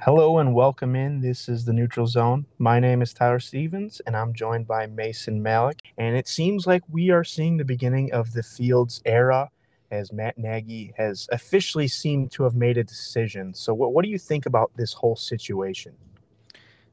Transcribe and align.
Hello 0.00 0.38
and 0.38 0.54
welcome 0.54 0.94
in. 0.94 1.20
This 1.20 1.48
is 1.48 1.64
the 1.64 1.72
Neutral 1.72 2.06
Zone. 2.06 2.46
My 2.60 2.78
name 2.78 3.02
is 3.02 3.12
Tyler 3.12 3.40
Stevens, 3.40 4.00
and 4.06 4.16
I'm 4.16 4.32
joined 4.32 4.68
by 4.68 4.86
Mason 4.86 5.42
Malik. 5.42 5.80
And 5.98 6.16
it 6.16 6.28
seems 6.28 6.68
like 6.68 6.82
we 6.88 7.10
are 7.10 7.24
seeing 7.24 7.56
the 7.56 7.64
beginning 7.64 8.12
of 8.12 8.32
the 8.32 8.44
Fields 8.44 9.02
era 9.04 9.50
as 9.90 10.12
Matt 10.12 10.38
Nagy 10.38 10.94
has 10.96 11.28
officially 11.32 11.88
seemed 11.88 12.30
to 12.30 12.44
have 12.44 12.54
made 12.54 12.78
a 12.78 12.84
decision. 12.84 13.52
So, 13.52 13.74
what, 13.74 13.92
what 13.92 14.04
do 14.04 14.08
you 14.08 14.18
think 14.18 14.46
about 14.46 14.70
this 14.76 14.92
whole 14.92 15.16
situation? 15.16 15.94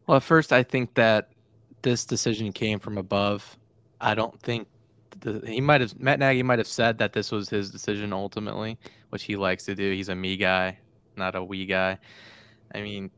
Well, 0.07 0.17
at 0.17 0.23
first, 0.23 0.51
I 0.51 0.63
think 0.63 0.95
that 0.95 1.29
this 1.83 2.05
decision 2.05 2.51
came 2.51 2.79
from 2.79 2.97
above. 2.97 3.55
I 4.01 4.15
don't 4.15 4.41
think 4.41 4.67
the, 5.19 5.43
he 5.45 5.61
might 5.61 5.81
have 5.81 5.97
Matt 5.99 6.17
Nagy 6.17 6.41
might 6.41 6.57
have 6.57 6.67
said 6.67 6.97
that 6.97 7.13
this 7.13 7.31
was 7.31 7.49
his 7.49 7.69
decision 7.69 8.13
ultimately, 8.13 8.79
which 9.09 9.23
he 9.23 9.35
likes 9.35 9.63
to 9.65 9.75
do. 9.75 9.91
He's 9.91 10.09
a 10.09 10.16
me 10.16 10.38
guy, 10.38 10.80
not 11.16 11.35
a 11.35 11.44
we 11.44 11.67
guy. 11.67 11.99
I 12.75 12.81
mean, 12.81 13.09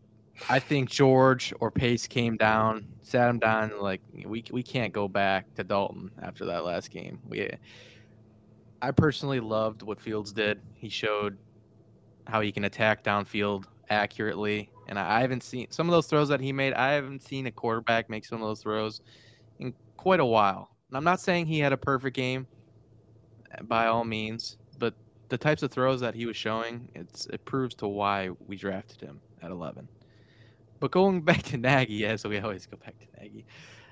I 0.50 0.60
think 0.60 0.90
George 0.90 1.52
or 1.60 1.72
Pace 1.72 2.08
came 2.08 2.38
down, 2.38 2.88
sat 3.02 3.28
him 3.28 3.40
down, 3.40 3.72
like 3.82 4.02
we 4.14 4.44
we 4.52 4.62
can't 4.62 4.94
go 4.94 5.08
back 5.08 5.54
to 5.56 5.64
Dalton 5.64 6.12
after 6.22 6.46
that 6.46 6.64
last 6.64 6.92
game. 6.92 7.20
We, 7.28 7.50
I 8.82 8.92
personally 8.92 9.40
loved 9.40 9.82
what 9.82 10.00
Fields 10.00 10.32
did. 10.32 10.62
He 10.76 10.90
showed 10.90 11.38
how 12.28 12.42
he 12.42 12.52
can 12.52 12.66
attack 12.66 13.04
downfield 13.04 13.66
accurately, 13.90 14.70
and 14.88 15.00
I, 15.00 15.22
haven't 15.22 15.42
seen 15.42 15.68
some 15.72 15.88
of 15.88 15.92
those 15.92 16.06
throws 16.06 16.30
that 16.30 16.40
he 16.40 16.54
made. 16.54 16.74
I 16.74 16.92
haven't 16.92 17.24
seen 17.24 17.48
a 17.48 17.52
quarterback 17.52 18.10
make 18.10 18.26
some 18.26 18.40
of 18.42 18.48
those 18.48 18.62
throws 18.62 19.02
in 19.58 19.74
quite 19.96 20.20
a 20.20 20.26
while. 20.26 20.70
And 20.90 20.98
I'm 20.98 21.04
not 21.04 21.20
saying 21.20 21.48
he 21.48 21.60
had 21.60 21.74
a 21.74 21.78
perfect 21.78 22.16
game, 22.16 22.46
by 23.64 23.88
all 23.88 24.04
means, 24.04 24.58
but 24.78 24.94
the 25.30 25.38
types 25.38 25.64
of 25.64 25.72
throws 25.72 26.00
that 26.02 26.14
he 26.14 26.28
was 26.28 26.38
showing, 26.38 26.90
it's 26.94 27.26
it 27.28 27.44
proves 27.44 27.74
to 27.76 27.88
why 27.88 28.30
we 28.46 28.56
drafted 28.56 29.02
him 29.02 29.20
at 29.42 29.52
11. 29.52 29.88
But 30.80 30.92
going 30.92 31.22
back 31.30 31.44
to 31.44 31.58
Nagy, 31.58 32.06
as 32.06 32.26
we 32.26 32.40
always 32.40 32.66
go 32.66 32.78
back 32.78 32.96
to 33.00 33.22
Nagy, 33.22 33.46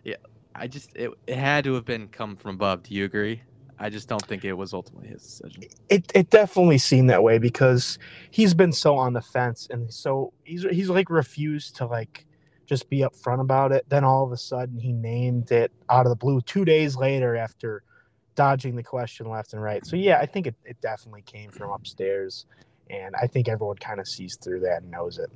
yeah, 0.03 0.15
I 0.53 0.67
just 0.67 0.95
it, 0.95 1.11
it 1.27 1.37
had 1.37 1.63
to 1.65 1.73
have 1.73 1.85
been 1.85 2.07
come 2.07 2.35
from 2.35 2.55
above. 2.55 2.83
Do 2.83 2.93
you 2.93 3.05
agree? 3.05 3.41
I 3.77 3.89
just 3.89 4.07
don't 4.07 4.25
think 4.25 4.45
it 4.45 4.53
was 4.53 4.73
ultimately 4.73 5.09
his 5.09 5.21
decision. 5.21 5.63
It 5.89 6.09
it 6.15 6.29
definitely 6.29 6.77
seemed 6.77 7.09
that 7.09 7.21
way 7.21 7.37
because 7.37 7.99
he's 8.31 8.53
been 8.53 8.71
so 8.71 8.95
on 8.95 9.13
the 9.13 9.21
fence 9.21 9.67
and 9.69 9.93
so 9.93 10.31
he's 10.43 10.63
he's 10.63 10.89
like 10.89 11.09
refused 11.09 11.75
to 11.77 11.85
like 11.85 12.25
just 12.65 12.89
be 12.89 12.99
upfront 12.99 13.41
about 13.41 13.71
it. 13.71 13.85
Then 13.89 14.03
all 14.03 14.23
of 14.23 14.31
a 14.31 14.37
sudden 14.37 14.79
he 14.79 14.93
named 14.93 15.51
it 15.51 15.71
out 15.89 16.05
of 16.05 16.09
the 16.09 16.15
blue 16.15 16.41
two 16.41 16.63
days 16.63 16.95
later 16.95 17.35
after 17.35 17.83
dodging 18.35 18.75
the 18.75 18.83
question 18.83 19.29
left 19.29 19.53
and 19.53 19.61
right. 19.61 19.85
So 19.85 19.95
yeah, 19.95 20.19
I 20.19 20.25
think 20.25 20.47
it, 20.47 20.55
it 20.63 20.79
definitely 20.81 21.23
came 21.23 21.51
from 21.51 21.71
upstairs. 21.71 22.45
And 22.89 23.15
I 23.15 23.27
think 23.27 23.47
everyone 23.47 23.77
kind 23.77 23.99
of 23.99 24.07
sees 24.07 24.35
through 24.35 24.61
that 24.61 24.81
and 24.83 24.91
knows 24.91 25.17
it. 25.17 25.29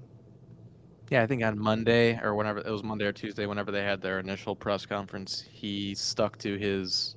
Yeah, 1.10 1.24
I 1.24 1.28
think 1.28 1.44
on 1.44 1.58
Monday 1.58 2.20
or 2.22 2.36
whenever 2.36 2.60
it 2.60 2.70
was 2.70 2.84
Monday 2.84 3.06
or 3.06 3.12
Tuesday, 3.12 3.48
whenever 3.48 3.72
they 3.72 3.84
had 3.84 4.02
their 4.02 4.20
initial 4.20 4.56
press 4.56 4.86
conference, 4.86 5.44
he 5.52 5.96
stuck 5.96 6.38
to 6.40 6.56
his 6.58 7.16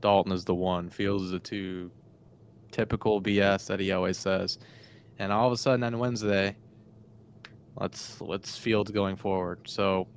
Dalton 0.00 0.32
is 0.32 0.44
the 0.44 0.54
one, 0.54 0.88
Fields 0.88 1.24
is 1.24 1.30
the 1.32 1.38
two, 1.38 1.90
typical 2.70 3.20
BS 3.20 3.66
that 3.66 3.80
he 3.80 3.92
always 3.92 4.16
says. 4.16 4.58
And 5.18 5.32
all 5.32 5.46
of 5.46 5.52
a 5.52 5.56
sudden 5.56 5.82
on 5.82 5.98
Wednesday, 5.98 6.56
let's 7.78 8.20
let's 8.20 8.56
Fields 8.56 8.90
going 8.90 9.16
forward. 9.16 9.60
So 9.66 10.08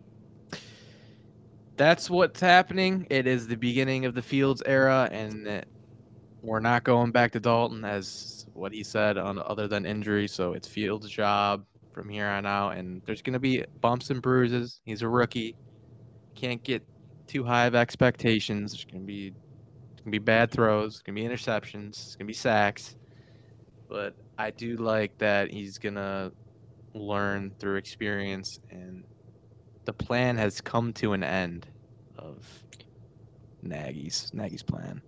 that's 1.76 2.10
what's 2.10 2.40
happening. 2.40 3.08
It 3.10 3.28
is 3.28 3.48
the 3.48 3.56
beginning 3.56 4.06
of 4.06 4.14
the 4.14 4.22
Fields 4.22 4.62
era, 4.66 5.10
and 5.12 5.66
we're 6.42 6.60
not 6.60 6.84
going 6.84 7.12
back 7.12 7.32
to 7.34 7.40
Dalton 7.40 7.84
as 7.84 8.39
what 8.60 8.74
he 8.74 8.84
said 8.84 9.18
on 9.18 9.40
other 9.40 9.68
than 9.68 9.86
injury. 9.86 10.28
So 10.28 10.54
it's 10.54 10.68
Fields' 10.68 11.10
job 11.10 11.66
from 11.94 12.10
here 12.10 12.28
on 12.28 12.46
out, 12.46 12.78
and 12.78 13.02
there's 13.06 13.22
going 13.22 13.34
to 13.34 13.40
be 13.40 13.64
bumps 13.82 14.10
and 14.10 14.22
bruises. 14.22 14.82
He's 14.86 15.02
a 15.02 15.08
rookie, 15.08 15.56
can't 16.36 16.64
get 16.64 16.84
too 17.28 17.44
high 17.44 17.66
of 17.66 17.76
expectations. 17.76 18.72
There's 18.72 18.86
going 18.86 19.02
to 19.02 19.08
be 19.08 19.32
going 19.32 20.06
to 20.06 20.12
be 20.12 20.20
bad 20.20 20.52
throws, 20.52 21.02
going 21.02 21.16
to 21.16 21.22
be 21.22 21.28
interceptions, 21.28 21.90
it's 21.90 22.16
going 22.16 22.26
to 22.26 22.32
be 22.32 22.34
sacks. 22.34 22.96
But 23.90 24.16
I 24.38 24.52
do 24.52 24.78
like 24.78 25.18
that 25.18 25.52
he's 25.52 25.78
going 25.78 25.96
to 25.96 26.32
learn 26.94 27.52
through 27.60 27.76
experience, 27.76 28.60
and 28.70 29.04
the 29.86 29.94
plan 29.94 30.38
has 30.38 30.62
come 30.62 30.94
to 30.94 31.14
an 31.14 31.24
end 31.24 31.68
of 32.18 32.46
Nagy's 33.62 34.32
Nagy's 34.34 34.64
plan. 34.64 35.02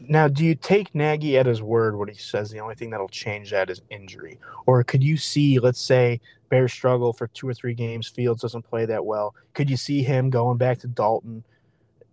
Now, 0.00 0.28
do 0.28 0.44
you 0.44 0.54
take 0.54 0.94
Nagy 0.94 1.38
at 1.38 1.46
his 1.46 1.62
word 1.62 1.96
when 1.96 2.08
he 2.08 2.14
says 2.14 2.50
the 2.50 2.60
only 2.60 2.74
thing 2.74 2.90
that'll 2.90 3.08
change 3.08 3.50
that 3.50 3.70
is 3.70 3.82
injury? 3.90 4.38
Or 4.66 4.82
could 4.84 5.02
you 5.02 5.16
see, 5.16 5.58
let's 5.58 5.80
say, 5.80 6.20
Bears 6.48 6.72
struggle 6.72 7.12
for 7.12 7.26
two 7.28 7.48
or 7.48 7.54
three 7.54 7.74
games, 7.74 8.06
Fields 8.08 8.40
doesn't 8.40 8.62
play 8.62 8.86
that 8.86 9.04
well. 9.04 9.34
Could 9.54 9.68
you 9.68 9.76
see 9.76 10.02
him 10.02 10.30
going 10.30 10.58
back 10.58 10.78
to 10.80 10.86
Dalton? 10.86 11.42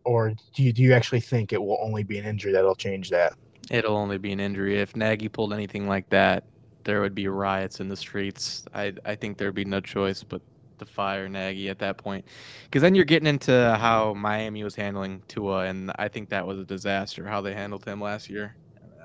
Or 0.05 0.33
do 0.53 0.63
you, 0.63 0.73
do 0.73 0.81
you 0.81 0.93
actually 0.93 1.21
think 1.21 1.53
it 1.53 1.61
will 1.61 1.77
only 1.81 2.03
be 2.03 2.17
an 2.17 2.25
injury 2.25 2.51
that'll 2.51 2.75
change 2.75 3.09
that? 3.11 3.33
It'll 3.69 3.95
only 3.95 4.17
be 4.17 4.31
an 4.31 4.39
injury. 4.39 4.79
If 4.79 4.95
Nagy 4.95 5.29
pulled 5.29 5.53
anything 5.53 5.87
like 5.87 6.09
that, 6.09 6.45
there 6.83 7.01
would 7.01 7.15
be 7.15 7.27
riots 7.27 7.79
in 7.79 7.87
the 7.87 7.95
streets. 7.95 8.65
I, 8.73 8.93
I 9.05 9.15
think 9.15 9.37
there'd 9.37 9.55
be 9.55 9.65
no 9.65 9.79
choice 9.79 10.23
but 10.23 10.41
to 10.79 10.85
fire 10.85 11.27
Nagy 11.29 11.69
at 11.69 11.79
that 11.79 11.97
point, 11.97 12.25
because 12.65 12.81
then 12.81 12.95
you're 12.95 13.05
getting 13.05 13.27
into 13.27 13.75
how 13.79 14.13
Miami 14.13 14.63
was 14.63 14.75
handling 14.75 15.21
Tua, 15.27 15.65
and 15.65 15.91
I 15.97 16.07
think 16.07 16.29
that 16.29 16.45
was 16.45 16.59
a 16.59 16.65
disaster 16.65 17.25
how 17.25 17.41
they 17.41 17.53
handled 17.53 17.85
him 17.85 18.01
last 18.01 18.29
year. 18.29 18.55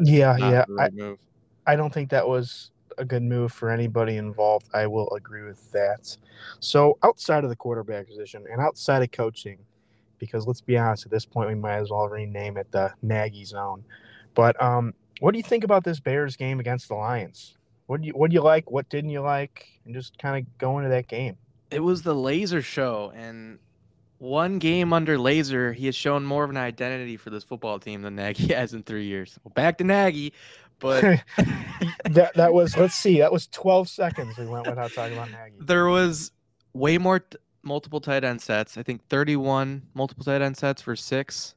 Yeah, 0.01 0.37
yeah. 0.37 0.65
Right 0.69 0.93
I, 1.67 1.73
I 1.73 1.77
don't 1.77 1.93
think 1.93 2.11
that 2.11 2.27
was 2.27 2.71
a 2.99 3.05
good 3.05 3.23
move 3.23 3.53
for 3.53 3.71
anybody 3.71 4.17
involved. 4.17 4.69
I 4.75 4.87
will 4.87 5.11
agree 5.15 5.43
with 5.43 5.71
that. 5.73 6.17
So 6.61 6.99
outside 7.03 7.45
of 7.45 7.51
the 7.51 7.57
quarterback 7.57 8.07
position 8.07 8.45
and 8.51 8.61
outside 8.61 9.03
of 9.03 9.11
coaching, 9.13 9.59
because 10.19 10.47
let's 10.47 10.61
be 10.61 10.77
honest, 10.77 11.05
at 11.05 11.11
this 11.11 11.25
point 11.25 11.49
we 11.49 11.55
might 11.55 11.77
as 11.77 11.91
well 11.91 12.09
rename 12.09 12.57
it 12.57 12.71
the 12.73 12.93
Nagy 13.03 13.45
zone. 13.45 13.85
But 14.35 14.61
um, 14.63 14.95
what 15.21 15.33
do 15.33 15.39
you 15.39 15.45
think 15.45 15.65
about 15.65 15.85
this 15.85 16.01
Bears 16.01 16.37
game 16.37 16.61
against 16.61 16.89
the 16.89 16.95
Lions? 16.95 17.57
What 17.87 18.01
do 18.01 18.07
you 18.07 18.13
what 18.13 18.31
do 18.31 18.35
you 18.35 18.43
like? 18.43 18.71
What 18.71 18.89
didn't 18.89 19.11
you 19.11 19.21
like? 19.21 19.67
And 19.85 19.95
just 19.95 20.19
kind 20.19 20.37
of 20.37 20.59
go 20.59 20.79
into 20.79 20.91
that 20.91 21.09
game 21.09 21.37
it 21.71 21.81
was 21.81 22.03
the 22.03 22.15
Lazor 22.15 22.63
show 22.63 23.13
and 23.15 23.59
one 24.19 24.59
game 24.59 24.93
under 24.93 25.17
Lazor 25.17 25.75
he 25.75 25.87
has 25.87 25.95
shown 25.95 26.25
more 26.25 26.45
of 26.45 26.51
an 26.51 26.57
identity 26.57 27.17
for 27.17 27.31
this 27.31 27.45
football 27.45 27.79
team 27.79 28.03
than 28.03 28.17
nagy 28.17 28.49
has 28.55 28.75
in 28.75 28.83
three 28.83 29.07
years. 29.07 29.39
Well, 29.45 29.53
back 29.55 29.79
to 29.79 29.85
nagy 29.85 30.33
but 30.81 31.03
that, 32.05 32.33
that 32.35 32.53
was 32.53 32.77
let's 32.77 32.95
see 32.95 33.19
that 33.19 33.33
was 33.33 33.47
12 33.49 33.89
seconds 33.89 34.37
we 34.37 34.47
went 34.47 34.67
without 34.67 34.93
talking 34.93 35.17
about 35.17 35.31
nagy. 35.31 35.57
There 35.61 35.87
was 35.87 36.33
way 36.73 36.99
more 36.99 37.21
t- 37.21 37.37
multiple 37.63 38.01
tight 38.01 38.25
end 38.25 38.41
sets. 38.41 38.79
I 38.79 38.83
think 38.83 39.05
31 39.09 39.83
multiple 39.95 40.25
tight 40.25 40.43
end 40.43 40.57
sets 40.57 40.83
for 40.83 40.97
six. 40.97 41.55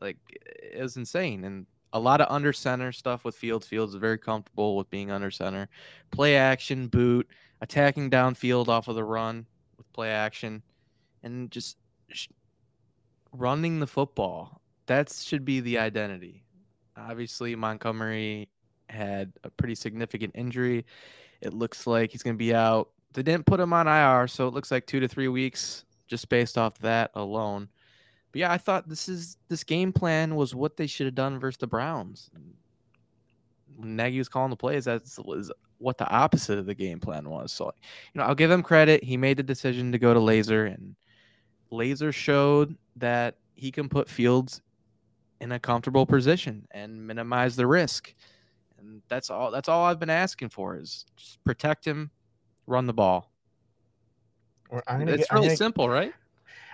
Like 0.00 0.16
it 0.30 0.80
was 0.80 0.96
insane 0.96 1.44
and 1.44 1.66
a 1.92 2.00
lot 2.00 2.20
of 2.20 2.26
under 2.28 2.52
center 2.52 2.90
stuff 2.90 3.24
with 3.24 3.36
fields. 3.36 3.66
Fields 3.66 3.94
is 3.94 4.00
very 4.00 4.18
comfortable 4.18 4.76
with 4.76 4.90
being 4.90 5.10
under 5.10 5.30
center. 5.30 5.68
Play 6.10 6.36
action 6.36 6.88
boot 6.88 7.28
attacking 7.64 8.10
downfield 8.10 8.68
off 8.68 8.88
of 8.88 8.94
the 8.94 9.02
run 9.02 9.46
with 9.78 9.90
play 9.94 10.10
action, 10.10 10.62
and 11.22 11.50
just 11.50 11.78
sh- 12.10 12.28
running 13.32 13.80
the 13.80 13.86
football. 13.86 14.60
That 14.86 15.10
should 15.10 15.46
be 15.46 15.60
the 15.60 15.78
identity. 15.78 16.44
Obviously, 16.94 17.56
Montgomery 17.56 18.50
had 18.90 19.32
a 19.44 19.50
pretty 19.50 19.74
significant 19.74 20.32
injury. 20.34 20.84
It 21.40 21.54
looks 21.54 21.86
like 21.86 22.12
he's 22.12 22.22
going 22.22 22.36
to 22.36 22.38
be 22.38 22.54
out. 22.54 22.90
They 23.14 23.22
didn't 23.22 23.46
put 23.46 23.60
him 23.60 23.72
on 23.72 23.88
IR, 23.88 24.28
so 24.28 24.46
it 24.46 24.52
looks 24.52 24.70
like 24.70 24.86
two 24.86 25.00
to 25.00 25.08
three 25.08 25.28
weeks 25.28 25.86
just 26.06 26.28
based 26.28 26.58
off 26.58 26.78
that 26.80 27.12
alone. 27.14 27.70
But 28.30 28.40
yeah, 28.40 28.52
I 28.52 28.58
thought 28.58 28.90
this 28.90 29.08
is 29.08 29.38
this 29.48 29.64
game 29.64 29.90
plan 29.90 30.36
was 30.36 30.54
what 30.54 30.76
they 30.76 30.86
should 30.86 31.06
have 31.06 31.14
done 31.14 31.38
versus 31.38 31.56
the 31.56 31.66
Browns. 31.66 32.30
Nagy 33.78 34.18
was 34.18 34.28
calling 34.28 34.50
the 34.50 34.56
plays. 34.56 34.84
That 34.84 35.02
was 35.24 35.50
what 35.78 35.98
the 35.98 36.08
opposite 36.08 36.58
of 36.58 36.66
the 36.66 36.74
game 36.74 37.00
plan 37.00 37.28
was. 37.28 37.52
So, 37.52 37.72
you 38.12 38.18
know, 38.18 38.24
I'll 38.24 38.34
give 38.34 38.50
him 38.50 38.62
credit. 38.62 39.04
He 39.04 39.16
made 39.16 39.36
the 39.36 39.42
decision 39.42 39.92
to 39.92 39.98
go 39.98 40.14
to 40.14 40.20
Lazor, 40.20 40.72
and 40.72 40.94
Lazor 41.72 42.12
showed 42.12 42.76
that 42.96 43.36
he 43.54 43.70
can 43.70 43.88
put 43.88 44.08
Fields 44.08 44.62
in 45.40 45.52
a 45.52 45.58
comfortable 45.58 46.06
position 46.06 46.66
and 46.70 47.06
minimize 47.06 47.56
the 47.56 47.66
risk. 47.66 48.14
And 48.78 49.02
that's 49.08 49.30
all. 49.30 49.50
That's 49.50 49.68
all 49.68 49.84
I've 49.84 50.00
been 50.00 50.10
asking 50.10 50.50
for 50.50 50.76
is 50.76 51.04
just 51.16 51.42
protect 51.44 51.84
him, 51.84 52.10
run 52.66 52.86
the 52.86 52.94
ball. 52.94 53.30
It's 54.72 54.86
get, 54.86 55.32
really 55.32 55.46
gonna, 55.46 55.56
simple, 55.56 55.88
right? 55.88 56.12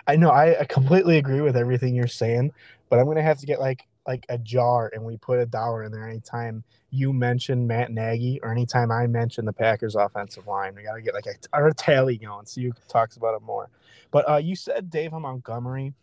I 0.06 0.16
know. 0.16 0.30
I, 0.30 0.60
I 0.60 0.64
completely 0.64 1.18
agree 1.18 1.40
with 1.40 1.56
everything 1.56 1.94
you're 1.94 2.06
saying, 2.06 2.52
but 2.88 2.98
I'm 2.98 3.06
gonna 3.06 3.22
have 3.22 3.38
to 3.38 3.46
get 3.46 3.60
like 3.60 3.86
like 4.06 4.26
a 4.28 4.38
jar 4.38 4.90
and 4.94 5.04
we 5.04 5.16
put 5.16 5.38
a 5.38 5.46
dollar 5.46 5.84
in 5.84 5.92
there 5.92 6.08
anytime 6.08 6.64
you 6.90 7.12
mention 7.12 7.66
Matt 7.66 7.90
Nagy 7.90 8.40
or 8.42 8.50
anytime 8.50 8.90
I 8.90 9.06
mention 9.06 9.44
the 9.44 9.52
Packers 9.52 9.94
offensive 9.94 10.46
line. 10.46 10.74
We 10.74 10.82
got 10.82 10.94
to 10.94 11.02
get 11.02 11.14
like 11.14 11.26
a, 11.26 11.66
a 11.66 11.74
tally 11.74 12.16
going. 12.16 12.46
So 12.46 12.60
you 12.60 12.72
talks 12.88 13.16
about 13.16 13.34
it 13.34 13.42
more. 13.42 13.68
But 14.10 14.28
uh, 14.28 14.36
you 14.36 14.56
said 14.56 14.90
David 14.90 15.18
Montgomery. 15.18 15.94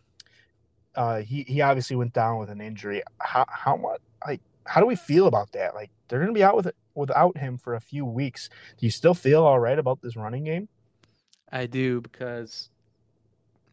Uh, 0.94 1.20
he 1.20 1.42
he 1.42 1.60
obviously 1.60 1.96
went 1.96 2.12
down 2.12 2.38
with 2.38 2.50
an 2.50 2.60
injury. 2.60 3.02
How 3.18 3.44
how 3.48 3.76
much 3.76 4.00
like 4.26 4.40
how 4.64 4.80
do 4.80 4.86
we 4.86 4.96
feel 4.96 5.26
about 5.26 5.52
that? 5.52 5.74
Like 5.74 5.90
they're 6.08 6.18
gonna 6.18 6.32
be 6.32 6.42
out 6.42 6.56
with 6.56 6.66
it 6.66 6.76
without 6.94 7.36
him 7.36 7.58
for 7.58 7.74
a 7.74 7.80
few 7.80 8.04
weeks. 8.04 8.48
Do 8.78 8.86
you 8.86 8.90
still 8.90 9.14
feel 9.14 9.44
all 9.44 9.60
right 9.60 9.78
about 9.78 10.00
this 10.00 10.16
running 10.16 10.44
game? 10.44 10.68
I 11.52 11.66
do 11.66 12.00
because 12.00 12.70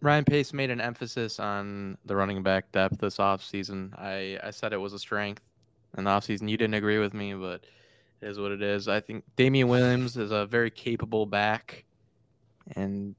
Ryan 0.02 0.26
Pace 0.26 0.54
made 0.54 0.70
an 0.70 0.82
emphasis 0.82 1.40
on 1.40 1.98
the 2.06 2.16
running 2.16 2.44
back 2.44 2.72
depth 2.72 3.00
this 3.00 3.18
offseason. 3.18 3.98
I, 4.00 4.38
I 4.44 4.52
said 4.52 4.74
it 4.74 4.78
was 4.78 4.94
a 4.94 5.00
strength 5.00 5.42
in 5.98 6.04
the 6.04 6.10
offseason. 6.10 6.50
You 6.50 6.58
didn't 6.58 6.76
agree 6.76 7.00
with 7.00 7.14
me, 7.14 7.34
but 7.34 7.66
it 8.22 8.28
is 8.28 8.40
what 8.40 8.52
it 8.52 8.62
is. 8.62 8.88
I 8.88 9.00
think 9.00 9.24
Damien 9.36 9.68
Williams 9.68 10.18
is 10.18 10.32
a 10.32 10.46
very 10.46 10.70
capable 10.70 11.26
back. 11.26 11.86
And 12.76 13.16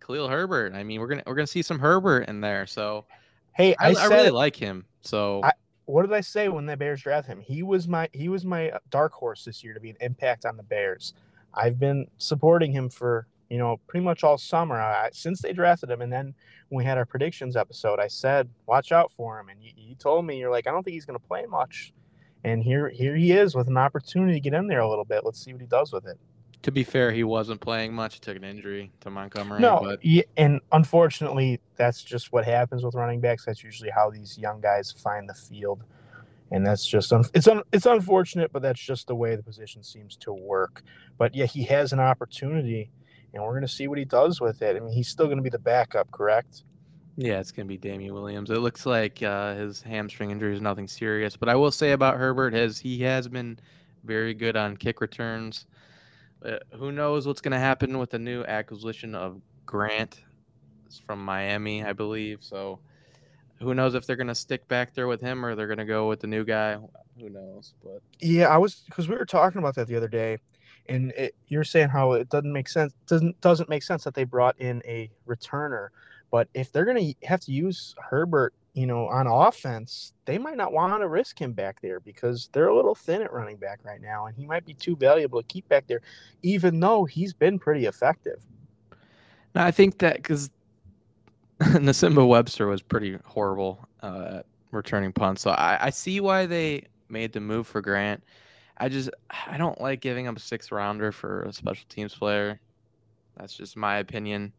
Khalil 0.00 0.28
Herbert. 0.28 0.74
I 0.74 0.82
mean, 0.82 1.00
we're 1.00 1.08
gonna 1.08 1.22
we're 1.26 1.34
gonna 1.34 1.46
see 1.46 1.62
some 1.62 1.78
Herbert 1.78 2.28
in 2.28 2.40
there. 2.40 2.66
So 2.66 3.04
Hey, 3.54 3.74
I, 3.78 3.90
I, 3.90 3.94
I 3.94 4.06
really 4.06 4.30
like 4.30 4.56
him. 4.56 4.84
So 5.02 5.40
I- 5.44 5.52
what 5.86 6.02
did 6.02 6.12
I 6.12 6.20
say 6.20 6.48
when 6.48 6.64
the 6.64 6.76
Bears 6.76 7.02
drafted 7.02 7.32
him? 7.32 7.40
He 7.40 7.62
was 7.62 7.88
my 7.88 8.08
he 8.12 8.28
was 8.28 8.44
my 8.44 8.70
uh, 8.70 8.78
dark 8.90 9.12
horse 9.12 9.44
this 9.44 9.62
year 9.64 9.74
to 9.74 9.80
be 9.80 9.90
an 9.90 9.96
impact 10.00 10.46
on 10.46 10.56
the 10.56 10.62
Bears. 10.62 11.14
I've 11.54 11.78
been 11.78 12.06
supporting 12.18 12.72
him 12.72 12.88
for 12.88 13.26
you 13.52 13.58
know 13.58 13.78
pretty 13.86 14.04
much 14.04 14.24
all 14.24 14.38
summer 14.38 14.80
I, 14.80 15.10
since 15.12 15.42
they 15.42 15.52
drafted 15.52 15.90
him, 15.90 16.00
and 16.00 16.10
then 16.10 16.34
when 16.70 16.78
we 16.78 16.84
had 16.84 16.96
our 16.96 17.04
predictions 17.04 17.54
episode, 17.54 18.00
I 18.00 18.08
said 18.08 18.48
watch 18.66 18.92
out 18.92 19.12
for 19.12 19.38
him, 19.38 19.50
and 19.50 19.62
you, 19.62 19.72
you 19.76 19.94
told 19.94 20.24
me 20.24 20.38
you're 20.38 20.50
like 20.50 20.66
I 20.66 20.70
don't 20.70 20.82
think 20.82 20.94
he's 20.94 21.04
going 21.04 21.20
to 21.20 21.26
play 21.26 21.44
much, 21.46 21.92
and 22.44 22.62
here 22.62 22.88
here 22.88 23.14
he 23.14 23.32
is 23.32 23.54
with 23.54 23.68
an 23.68 23.76
opportunity 23.76 24.32
to 24.34 24.40
get 24.40 24.54
in 24.54 24.66
there 24.68 24.80
a 24.80 24.88
little 24.88 25.04
bit. 25.04 25.20
Let's 25.24 25.44
see 25.44 25.52
what 25.52 25.60
he 25.60 25.66
does 25.66 25.92
with 25.92 26.06
it. 26.06 26.18
to 26.62 26.70
be 26.72 26.82
fair, 26.82 27.12
he 27.12 27.24
wasn't 27.24 27.60
playing 27.60 27.92
much. 27.92 28.14
He 28.14 28.20
took 28.20 28.36
an 28.36 28.44
injury 28.44 28.90
to 29.00 29.10
Montgomery. 29.10 29.60
No, 29.60 29.80
but 29.82 30.00
and 30.38 30.60
unfortunately, 30.72 31.60
that's 31.76 32.02
just 32.02 32.32
what 32.32 32.44
happens 32.46 32.82
with 32.84 32.94
running 32.94 33.20
backs. 33.20 33.44
That's 33.44 33.62
usually 33.62 33.90
how 33.90 34.08
these 34.10 34.38
young 34.38 34.62
guys 34.62 34.90
find 34.92 35.28
the 35.28 35.34
field, 35.34 35.84
and 36.50 36.64
that's 36.66 36.86
just 36.86 37.12
un- 37.12 37.24
it's 37.34 37.48
un- 37.48 37.64
it's 37.72 37.84
unfortunate, 37.86 38.50
but 38.50 38.62
that's 38.62 38.80
just 38.80 39.08
the 39.08 39.14
way 39.14 39.36
the 39.36 39.42
position 39.42 39.82
seems 39.82 40.16
to 40.18 40.32
work. 40.32 40.82
But 41.18 41.34
yeah, 41.34 41.46
he 41.46 41.64
has 41.64 41.92
an 41.92 42.00
opportunity, 42.00 42.90
and 43.32 43.42
we're 43.42 43.52
going 43.52 43.62
to 43.62 43.68
see 43.68 43.88
what 43.88 43.98
he 43.98 44.04
does 44.04 44.40
with 44.40 44.62
it. 44.62 44.76
I 44.76 44.80
mean, 44.80 44.92
he's 44.92 45.08
still 45.08 45.26
going 45.26 45.38
to 45.38 45.42
be 45.42 45.50
the 45.50 45.58
backup, 45.58 46.10
correct? 46.10 46.64
Yeah, 47.16 47.40
it's 47.40 47.52
gonna 47.52 47.66
be 47.66 47.76
Damien 47.76 48.14
Williams. 48.14 48.50
It 48.50 48.58
looks 48.60 48.86
like 48.86 49.22
uh, 49.22 49.54
his 49.54 49.82
hamstring 49.82 50.30
injury 50.30 50.54
is 50.54 50.62
nothing 50.62 50.88
serious, 50.88 51.36
but 51.36 51.48
I 51.48 51.54
will 51.54 51.70
say 51.70 51.92
about 51.92 52.16
Herbert 52.16 52.54
is 52.54 52.78
he 52.78 53.02
has 53.02 53.28
been 53.28 53.58
very 54.04 54.32
good 54.32 54.56
on 54.56 54.76
kick 54.76 55.00
returns. 55.00 55.66
Uh, 56.44 56.58
who 56.72 56.90
knows 56.90 57.26
what's 57.26 57.42
gonna 57.42 57.58
happen 57.58 57.98
with 57.98 58.10
the 58.10 58.18
new 58.18 58.42
acquisition 58.44 59.14
of 59.14 59.40
Grant 59.66 60.22
It's 60.86 60.98
from 60.98 61.22
Miami, 61.22 61.84
I 61.84 61.92
believe. 61.92 62.38
So 62.40 62.80
who 63.60 63.74
knows 63.74 63.94
if 63.94 64.06
they're 64.06 64.16
gonna 64.16 64.34
stick 64.34 64.66
back 64.66 64.94
there 64.94 65.06
with 65.06 65.20
him 65.20 65.44
or 65.44 65.54
they're 65.54 65.68
gonna 65.68 65.84
go 65.84 66.08
with 66.08 66.20
the 66.20 66.26
new 66.26 66.44
guy? 66.44 66.78
Who 67.20 67.28
knows? 67.28 67.74
But 67.84 68.00
Yeah, 68.20 68.48
I 68.48 68.56
was 68.56 68.84
because 68.86 69.06
we 69.06 69.16
were 69.16 69.26
talking 69.26 69.58
about 69.58 69.74
that 69.74 69.86
the 69.86 69.96
other 69.96 70.08
day, 70.08 70.38
and 70.88 71.12
it, 71.12 71.34
you're 71.48 71.64
saying 71.64 71.88
how 71.88 72.12
it 72.12 72.28
doesn't 72.28 72.52
make 72.52 72.68
sense 72.68 72.92
doesn't 73.06 73.40
doesn't 73.40 73.68
make 73.68 73.82
sense 73.82 74.04
that 74.04 74.14
they 74.14 74.24
brought 74.24 74.58
in 74.60 74.82
a 74.84 75.10
returner. 75.26 75.88
But 76.30 76.48
if 76.54 76.72
they're 76.72 76.84
gonna 76.84 77.12
have 77.24 77.40
to 77.40 77.52
use 77.52 77.94
Herbert, 77.98 78.54
you 78.74 78.86
know, 78.86 79.06
on 79.06 79.26
offense, 79.26 80.14
they 80.24 80.38
might 80.38 80.56
not 80.56 80.72
want 80.72 81.02
to 81.02 81.08
risk 81.08 81.38
him 81.38 81.52
back 81.52 81.80
there 81.82 82.00
because 82.00 82.48
they're 82.52 82.68
a 82.68 82.74
little 82.74 82.94
thin 82.94 83.22
at 83.22 83.32
running 83.32 83.56
back 83.56 83.80
right 83.84 84.00
now, 84.00 84.26
and 84.26 84.36
he 84.36 84.46
might 84.46 84.64
be 84.64 84.74
too 84.74 84.96
valuable 84.96 85.42
to 85.42 85.46
keep 85.46 85.68
back 85.68 85.86
there, 85.86 86.00
even 86.42 86.80
though 86.80 87.04
he's 87.04 87.34
been 87.34 87.58
pretty 87.58 87.86
effective. 87.86 88.40
no, 89.54 89.62
I 89.62 89.70
think 89.70 89.98
that 89.98 90.16
because 90.16 90.50
Nsimba 91.60 92.26
Webster 92.26 92.66
was 92.66 92.80
pretty 92.80 93.18
horrible 93.24 93.86
uh, 94.00 94.40
returning 94.70 95.12
punts, 95.12 95.42
so 95.42 95.50
I, 95.50 95.86
I 95.86 95.90
see 95.90 96.20
why 96.20 96.46
they 96.46 96.86
made 97.10 97.32
the 97.32 97.40
move 97.40 97.66
for 97.66 97.82
Grant. 97.82 98.24
I 98.82 98.88
just 98.88 99.10
I 99.30 99.58
don't 99.58 99.80
like 99.80 100.00
giving 100.00 100.26
up 100.26 100.36
a 100.36 100.40
sixth 100.40 100.72
rounder 100.72 101.12
for 101.12 101.44
a 101.44 101.52
special 101.52 101.84
teams 101.88 102.12
player. 102.16 102.58
That's 103.36 103.54
just 103.56 103.76
my 103.76 103.98
opinion, 103.98 104.52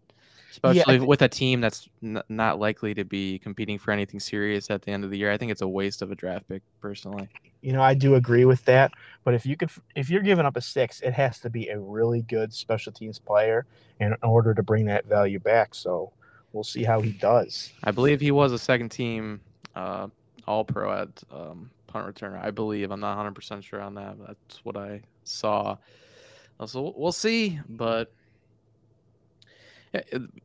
especially 0.49 0.99
thi- 0.99 1.05
with 1.05 1.21
a 1.23 1.27
team 1.27 1.59
that's 1.59 1.89
n- 2.01 2.23
not 2.29 2.57
likely 2.57 2.93
to 2.93 3.03
be 3.03 3.37
competing 3.39 3.77
for 3.77 3.91
anything 3.91 4.21
serious 4.21 4.69
at 4.69 4.81
the 4.81 4.91
end 4.91 5.03
of 5.03 5.11
the 5.11 5.17
year. 5.17 5.29
I 5.29 5.35
think 5.37 5.51
it's 5.51 5.61
a 5.61 5.67
waste 5.67 6.01
of 6.01 6.09
a 6.09 6.15
draft 6.15 6.47
pick, 6.47 6.61
personally. 6.79 7.27
You 7.59 7.73
know, 7.73 7.81
I 7.81 7.95
do 7.95 8.15
agree 8.15 8.45
with 8.45 8.63
that. 8.63 8.93
But 9.25 9.33
if 9.33 9.45
you 9.45 9.57
could, 9.57 9.71
if 9.93 10.09
you're 10.09 10.21
giving 10.21 10.45
up 10.45 10.55
a 10.55 10.61
six, 10.61 11.01
it 11.01 11.11
has 11.11 11.39
to 11.39 11.49
be 11.49 11.67
a 11.67 11.77
really 11.77 12.21
good 12.21 12.53
special 12.53 12.93
teams 12.93 13.19
player 13.19 13.65
in 13.99 14.15
order 14.23 14.53
to 14.53 14.63
bring 14.63 14.85
that 14.85 15.05
value 15.05 15.39
back. 15.39 15.75
So 15.75 16.13
we'll 16.53 16.63
see 16.63 16.85
how 16.85 17.01
he 17.01 17.11
does. 17.11 17.73
I 17.83 17.91
believe 17.91 18.21
he 18.21 18.31
was 18.31 18.53
a 18.53 18.59
second 18.59 18.87
team 18.87 19.41
uh, 19.75 20.07
All 20.47 20.63
Pro 20.63 20.93
at 20.93 21.09
um, 21.29 21.69
punt 21.93 22.13
returner. 22.13 22.43
I 22.43 22.51
believe. 22.51 22.91
I'm 22.91 22.99
not 22.99 23.15
100 23.15 23.35
percent 23.35 23.63
sure 23.63 23.81
on 23.81 23.95
that. 23.95 24.15
That's 24.19 24.65
what 24.65 24.75
I 24.75 25.01
saw. 25.23 25.77
So 26.65 26.93
we'll- 26.95 27.11
see, 27.11 27.59
but 27.69 28.13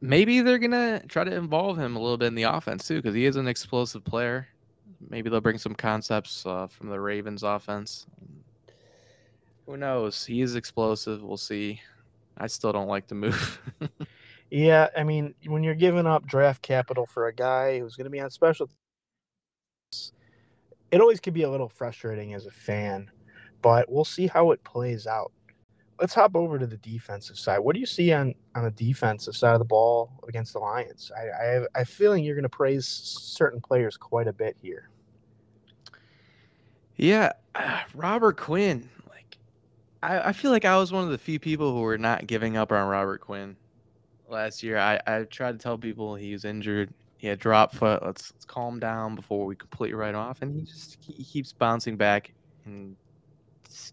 maybe 0.00 0.40
they're 0.40 0.58
gonna 0.58 1.02
try 1.08 1.24
to 1.24 1.34
involve 1.34 1.78
him 1.78 1.96
a 1.96 2.00
little 2.00 2.16
bit 2.18 2.26
in 2.26 2.34
the 2.34 2.42
offense 2.44 2.86
too, 2.86 2.96
because 2.96 3.14
he 3.14 3.24
is 3.24 3.36
an 3.36 3.48
explosive 3.48 4.04
player. 4.04 4.48
Maybe 5.08 5.30
they'll 5.30 5.40
bring 5.40 5.58
some 5.58 5.74
concepts 5.74 6.44
uh, 6.44 6.66
from 6.66 6.88
the 6.88 7.00
Ravens 7.00 7.42
offense. 7.42 8.06
Who 9.66 9.76
knows? 9.76 10.24
He 10.24 10.40
is 10.42 10.56
explosive. 10.56 11.22
We'll 11.22 11.36
see. 11.36 11.80
I 12.36 12.46
still 12.46 12.72
don't 12.72 12.88
like 12.88 13.06
the 13.06 13.14
move. 13.14 13.60
Yeah, 14.50 14.88
I 14.96 15.04
mean, 15.04 15.34
when 15.46 15.62
you're 15.62 15.74
giving 15.74 16.06
up 16.06 16.26
draft 16.26 16.62
capital 16.62 17.06
for 17.06 17.26
a 17.26 17.34
guy 17.34 17.78
who's 17.80 17.96
going 17.96 18.06
to 18.06 18.10
be 18.10 18.20
on 18.20 18.30
special, 18.30 18.70
it 20.90 21.00
always 21.00 21.20
can 21.20 21.34
be 21.34 21.42
a 21.42 21.50
little 21.50 21.68
frustrating 21.68 22.34
as 22.34 22.46
a 22.46 22.50
fan. 22.50 23.10
But 23.60 23.90
we'll 23.90 24.04
see 24.04 24.26
how 24.26 24.52
it 24.52 24.62
plays 24.64 25.06
out. 25.06 25.32
Let's 26.00 26.14
hop 26.14 26.36
over 26.36 26.58
to 26.58 26.66
the 26.66 26.76
defensive 26.76 27.36
side. 27.36 27.58
What 27.58 27.74
do 27.74 27.80
you 27.80 27.86
see 27.86 28.12
on 28.12 28.34
on 28.54 28.64
the 28.64 28.70
defensive 28.70 29.36
side 29.36 29.54
of 29.54 29.58
the 29.58 29.64
ball 29.64 30.12
against 30.28 30.52
the 30.52 30.60
Lions? 30.60 31.10
I 31.16 31.42
I 31.42 31.46
have 31.46 31.66
a 31.74 31.84
feeling 31.84 32.22
you're 32.22 32.36
going 32.36 32.44
to 32.44 32.48
praise 32.48 32.86
certain 32.86 33.60
players 33.60 33.96
quite 33.96 34.28
a 34.28 34.32
bit 34.32 34.56
here. 34.62 34.90
Yeah, 36.96 37.32
Robert 37.94 38.36
Quinn. 38.36 38.88
Like, 39.08 39.38
I, 40.02 40.28
I 40.28 40.32
feel 40.32 40.50
like 40.50 40.64
I 40.64 40.76
was 40.76 40.92
one 40.92 41.04
of 41.04 41.10
the 41.10 41.18
few 41.18 41.38
people 41.38 41.72
who 41.72 41.80
were 41.80 41.98
not 41.98 42.26
giving 42.26 42.56
up 42.56 42.70
on 42.70 42.86
Robert 42.86 43.20
Quinn 43.20 43.56
last 44.28 44.62
year. 44.62 44.78
I, 44.78 45.00
I 45.06 45.22
tried 45.24 45.52
to 45.52 45.58
tell 45.58 45.78
people 45.78 46.14
he 46.14 46.32
was 46.32 46.44
injured. 46.44 46.92
Had 47.22 47.40
drop 47.40 47.74
foot. 47.74 48.02
Let's, 48.04 48.32
let's 48.32 48.44
calm 48.44 48.78
down 48.78 49.14
before 49.16 49.44
we 49.44 49.56
completely 49.56 49.94
write 49.94 50.14
off. 50.14 50.40
And 50.42 50.54
he 50.54 50.62
just 50.62 50.98
he 51.00 51.24
keeps 51.24 51.52
bouncing 51.52 51.96
back 51.96 52.32
and 52.64 52.96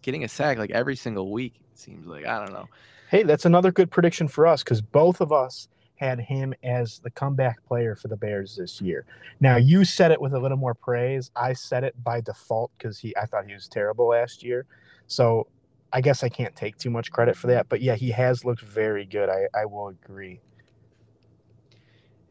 getting 0.02 0.24
a 0.24 0.28
sack 0.28 0.58
like 0.58 0.70
every 0.70 0.96
single 0.96 1.32
week. 1.32 1.54
It 1.72 1.78
seems 1.78 2.06
like 2.06 2.24
I 2.26 2.38
don't 2.38 2.52
know. 2.52 2.66
Hey, 3.10 3.24
that's 3.24 3.44
another 3.44 3.72
good 3.72 3.90
prediction 3.90 4.28
for 4.28 4.46
us 4.46 4.62
because 4.62 4.80
both 4.80 5.20
of 5.20 5.32
us 5.32 5.68
had 5.96 6.20
him 6.20 6.54
as 6.62 7.00
the 7.00 7.10
comeback 7.10 7.64
player 7.66 7.96
for 7.96 8.08
the 8.08 8.16
Bears 8.16 8.56
this 8.56 8.80
year. 8.80 9.04
Now 9.40 9.56
you 9.56 9.84
said 9.84 10.12
it 10.12 10.20
with 10.20 10.34
a 10.34 10.38
little 10.38 10.58
more 10.58 10.74
praise. 10.74 11.30
I 11.34 11.52
said 11.54 11.84
it 11.84 11.94
by 12.04 12.20
default 12.20 12.70
because 12.76 12.98
he 12.98 13.16
I 13.16 13.26
thought 13.26 13.46
he 13.46 13.54
was 13.54 13.66
terrible 13.66 14.08
last 14.08 14.42
year. 14.42 14.66
So 15.08 15.48
I 15.92 16.00
guess 16.00 16.22
I 16.22 16.28
can't 16.28 16.54
take 16.54 16.76
too 16.76 16.90
much 16.90 17.10
credit 17.10 17.36
for 17.36 17.46
that. 17.48 17.68
But 17.68 17.80
yeah, 17.80 17.94
he 17.94 18.10
has 18.10 18.44
looked 18.44 18.60
very 18.60 19.04
good. 19.04 19.28
I, 19.28 19.46
I 19.58 19.64
will 19.64 19.88
agree. 19.88 20.40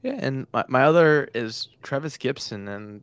Yeah, 0.05 0.19
and 0.19 0.45
my, 0.53 0.63
my 0.67 0.83
other 0.83 1.27
is 1.33 1.69
Trevis 1.81 2.15
Gipson, 2.15 2.69
and 2.69 3.01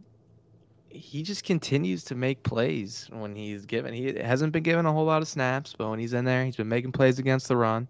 he 0.88 1.25
just 1.25 1.42
continues 1.42 2.04
to 2.04 2.14
make 2.14 2.44
plays 2.44 3.09
when 3.11 3.35
he's 3.35 3.66
given. 3.66 3.92
He 3.92 4.14
hasn't 4.14 4.52
been 4.52 4.62
given 4.62 4.87
a 4.87 4.92
whole 4.92 5.04
lot 5.04 5.21
of 5.21 5.26
snaps, 5.26 5.75
but 5.76 5.90
when 5.90 5.99
he's 5.99 6.12
in 6.12 6.25
there, 6.25 6.44
he's 6.44 6.54
been 6.54 6.68
making 6.68 6.92
plays 6.92 7.18
against 7.18 7.49
the 7.49 7.56
run. 7.56 7.88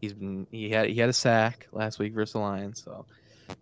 He's 0.00 0.12
been 0.12 0.46
he 0.52 0.70
had 0.70 0.88
he 0.88 0.94
had 0.94 1.08
a 1.08 1.12
sack 1.12 1.66
last 1.72 1.98
week 1.98 2.14
versus 2.14 2.34
the 2.34 2.38
Lions. 2.38 2.80
So 2.84 3.04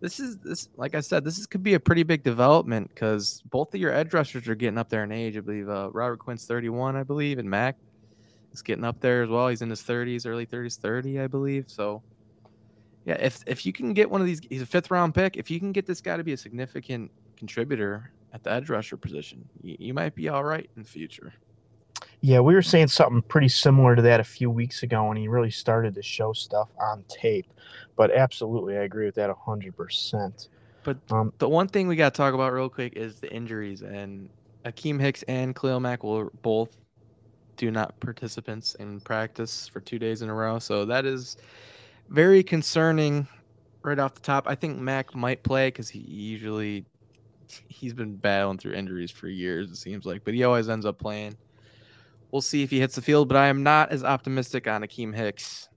this 0.01 0.19
is 0.19 0.37
this 0.37 0.69
like 0.77 0.93
I 0.93 0.99
said, 0.99 1.23
this 1.23 1.39
is, 1.39 1.47
could 1.47 1.63
be 1.63 1.73
a 1.73 1.79
pretty 1.79 2.03
big 2.03 2.21
development 2.21 2.89
because 2.89 3.41
both 3.49 3.73
of 3.73 3.81
your 3.81 3.91
edge 3.91 4.13
rushers 4.13 4.47
are 4.47 4.53
getting 4.53 4.77
up 4.77 4.89
there 4.89 5.03
in 5.03 5.11
age. 5.11 5.35
I 5.35 5.39
believe 5.39 5.67
uh, 5.67 5.89
Robert 5.93 6.19
Quinn's 6.19 6.45
31, 6.45 6.95
I 6.95 7.01
believe, 7.01 7.39
and 7.39 7.49
Mack 7.49 7.75
is 8.53 8.61
getting 8.61 8.83
up 8.83 8.99
there 8.99 9.23
as 9.23 9.29
well. 9.29 9.47
He's 9.47 9.63
in 9.63 9.69
his 9.71 9.81
30s, 9.81 10.27
early 10.27 10.45
30s, 10.45 10.77
30, 10.77 11.21
I 11.21 11.25
believe. 11.25 11.65
So 11.65 12.03
yeah, 13.09 13.15
if 13.19 13.43
if 13.47 13.65
you 13.65 13.73
can 13.73 13.93
get 13.93 14.11
one 14.11 14.21
of 14.21 14.27
these, 14.27 14.39
he's 14.51 14.61
a 14.61 14.67
fifth 14.67 14.91
round 14.91 15.15
pick. 15.15 15.35
If 15.35 15.49
you 15.49 15.59
can 15.59 15.71
get 15.71 15.87
this 15.87 15.99
guy 15.99 16.15
to 16.15 16.23
be 16.23 16.33
a 16.33 16.37
significant 16.37 17.09
contributor 17.37 18.11
at 18.33 18.43
the 18.43 18.51
edge 18.51 18.69
rusher 18.69 18.97
position, 18.97 19.49
you, 19.63 19.75
you 19.79 19.93
might 19.95 20.13
be 20.13 20.29
all 20.29 20.43
right 20.43 20.69
in 20.75 20.83
the 20.83 20.87
future. 20.87 21.33
Yeah, 22.21 22.41
we 22.41 22.53
were 22.53 22.61
saying 22.61 22.89
something 22.89 23.23
pretty 23.23 23.47
similar 23.47 23.95
to 23.95 24.03
that 24.03 24.19
a 24.19 24.23
few 24.23 24.51
weeks 24.51 24.83
ago 24.83 25.07
when 25.07 25.17
he 25.17 25.27
really 25.27 25.49
started 25.49 25.95
to 25.95 26.03
show 26.03 26.33
stuff 26.33 26.69
on 26.79 27.03
tape. 27.07 27.47
But 27.95 28.11
absolutely, 28.11 28.77
I 28.77 28.81
agree 28.81 29.07
with 29.07 29.15
that 29.15 29.35
hundred 29.35 29.75
percent. 29.75 30.49
But 30.83 30.97
Um, 31.09 31.33
the 31.39 31.49
one 31.49 31.67
thing 31.67 31.87
we 31.87 31.95
got 31.95 32.13
to 32.13 32.17
talk 32.17 32.35
about 32.35 32.53
real 32.53 32.69
quick 32.69 32.93
is 32.95 33.19
the 33.19 33.33
injuries. 33.33 33.81
And 33.81 34.29
Akiem 34.65 35.01
Hicks 35.01 35.23
and 35.23 35.55
Khalil 35.55 35.79
Mack 35.79 36.03
will 36.03 36.29
both 36.43 36.77
do 37.57 37.71
not 37.71 37.99
participants 37.99 38.75
in 38.75 39.01
practice 39.01 39.67
for 39.67 39.79
two 39.79 39.97
days 39.97 40.21
in 40.21 40.29
a 40.29 40.33
row. 40.33 40.59
So 40.59 40.85
that 40.85 41.07
is 41.07 41.37
very 42.09 42.43
concerning 42.43 43.27
right 43.81 43.99
off 43.99 44.15
the 44.15 44.21
top. 44.21 44.45
I 44.47 44.55
think 44.55 44.77
Mack 44.77 45.15
might 45.15 45.43
play 45.43 45.67
because 45.67 45.89
he 45.89 45.99
usually 45.99 46.85
he's 47.67 47.93
been 47.93 48.15
battling 48.15 48.57
through 48.57 48.73
injuries 48.73 49.09
for 49.09 49.27
years, 49.27 49.71
it 49.71 49.77
seems 49.77 50.05
like, 50.05 50.23
but 50.23 50.33
he 50.33 50.43
always 50.43 50.69
ends 50.69 50.85
up 50.85 50.99
playing. 50.99 51.35
We'll 52.31 52.41
see 52.41 52.61
if 52.61 52.69
he 52.69 52.79
hits 52.79 52.93
the 52.95 53.01
field, 53.01 53.27
but 53.27 53.37
I 53.37 53.47
am 53.47 53.63
not 53.63 53.91
as 53.91 54.03
optimistic 54.03 54.67
on 54.67 54.83
Akiem 54.83 55.15
Hicks 55.15 55.69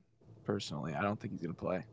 Personally, 0.45 0.95
I 0.95 1.03
don't 1.03 1.21
think 1.21 1.33
he's 1.33 1.41
gonna 1.41 1.55
play. 1.55 1.85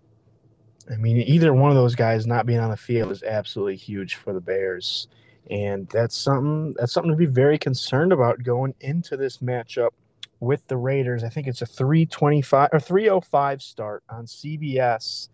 I 0.92 0.96
mean, 0.96 1.18
either 1.18 1.54
one 1.54 1.70
of 1.70 1.76
those 1.76 1.96
guys 1.96 2.26
not 2.26 2.46
being 2.46 2.60
on 2.60 2.72
the 2.72 2.78
field 2.78 3.12
is 3.12 3.22
absolutely 3.22 3.76
huge 3.76 4.16
for 4.16 4.34
the 4.34 4.42
Bears, 4.42 5.08
and 5.52 5.88
that's 5.90 6.16
something 6.16 6.74
that's 6.78 6.92
something 6.92 7.12
to 7.12 7.18
be 7.18 7.28
very 7.28 7.60
concerned 7.60 8.12
about 8.12 8.42
going 8.44 8.74
into 8.82 9.18
this 9.18 9.38
matchup 9.38 9.92
with 10.40 10.68
the 10.68 10.78
Raiders. 10.78 11.24
I 11.24 11.30
think 11.30 11.48
it's 11.48 11.62
a 11.62 11.66
325 11.66 12.70
or 12.72 12.80
305 12.80 13.62
start 13.62 14.04
on 14.10 14.26
CBS. 14.26 15.30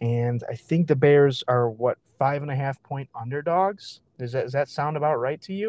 And 0.00 0.42
I 0.48 0.54
think 0.54 0.86
the 0.86 0.96
Bears 0.96 1.42
are 1.48 1.70
what 1.70 1.98
five 2.18 2.42
and 2.42 2.50
a 2.50 2.54
half 2.54 2.82
point 2.82 3.08
underdogs. 3.18 4.00
Does 4.18 4.32
that 4.32 4.44
does 4.44 4.52
that 4.52 4.68
sound 4.68 4.96
about 4.96 5.16
right 5.16 5.40
to 5.42 5.52
you? 5.52 5.68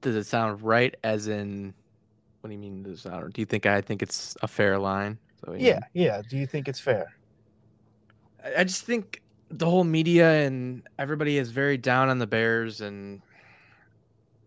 Does 0.00 0.16
it 0.16 0.24
sound 0.26 0.62
right? 0.62 0.94
As 1.04 1.28
in, 1.28 1.74
what 2.40 2.48
do 2.48 2.54
you 2.54 2.60
mean? 2.60 2.82
Does 2.82 2.98
it 2.98 3.02
sound? 3.02 3.32
Do 3.32 3.40
you 3.40 3.46
think 3.46 3.66
I 3.66 3.80
think 3.80 4.02
it's 4.02 4.36
a 4.42 4.48
fair 4.48 4.78
line? 4.78 5.18
So, 5.44 5.54
yeah, 5.54 5.80
yeah. 5.92 6.22
Do 6.28 6.36
you 6.36 6.46
think 6.46 6.68
it's 6.68 6.80
fair? 6.80 7.14
I 8.56 8.64
just 8.64 8.84
think 8.84 9.22
the 9.50 9.66
whole 9.66 9.84
media 9.84 10.44
and 10.44 10.82
everybody 10.98 11.38
is 11.38 11.50
very 11.50 11.76
down 11.76 12.08
on 12.08 12.18
the 12.18 12.26
Bears, 12.26 12.80
and 12.80 13.20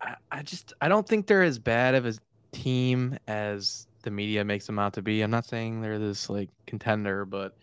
I, 0.02 0.16
I 0.32 0.42
just 0.42 0.74
I 0.82 0.88
don't 0.88 1.08
think 1.08 1.28
they're 1.28 1.44
as 1.44 1.60
bad 1.60 1.96
of 1.96 2.06
a 2.06 2.14
team 2.52 3.18
as 3.28 3.88
the 4.04 4.12
media 4.12 4.44
makes 4.44 4.66
them 4.66 4.80
out 4.80 4.94
to 4.94 5.02
be. 5.02 5.22
I'm 5.22 5.32
not 5.32 5.46
saying 5.46 5.82
they're 5.82 6.00
this 6.00 6.30
like 6.30 6.50
contender, 6.66 7.26
but 7.26 7.56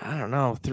I 0.00 0.18
don't 0.18 0.30
know. 0.30 0.56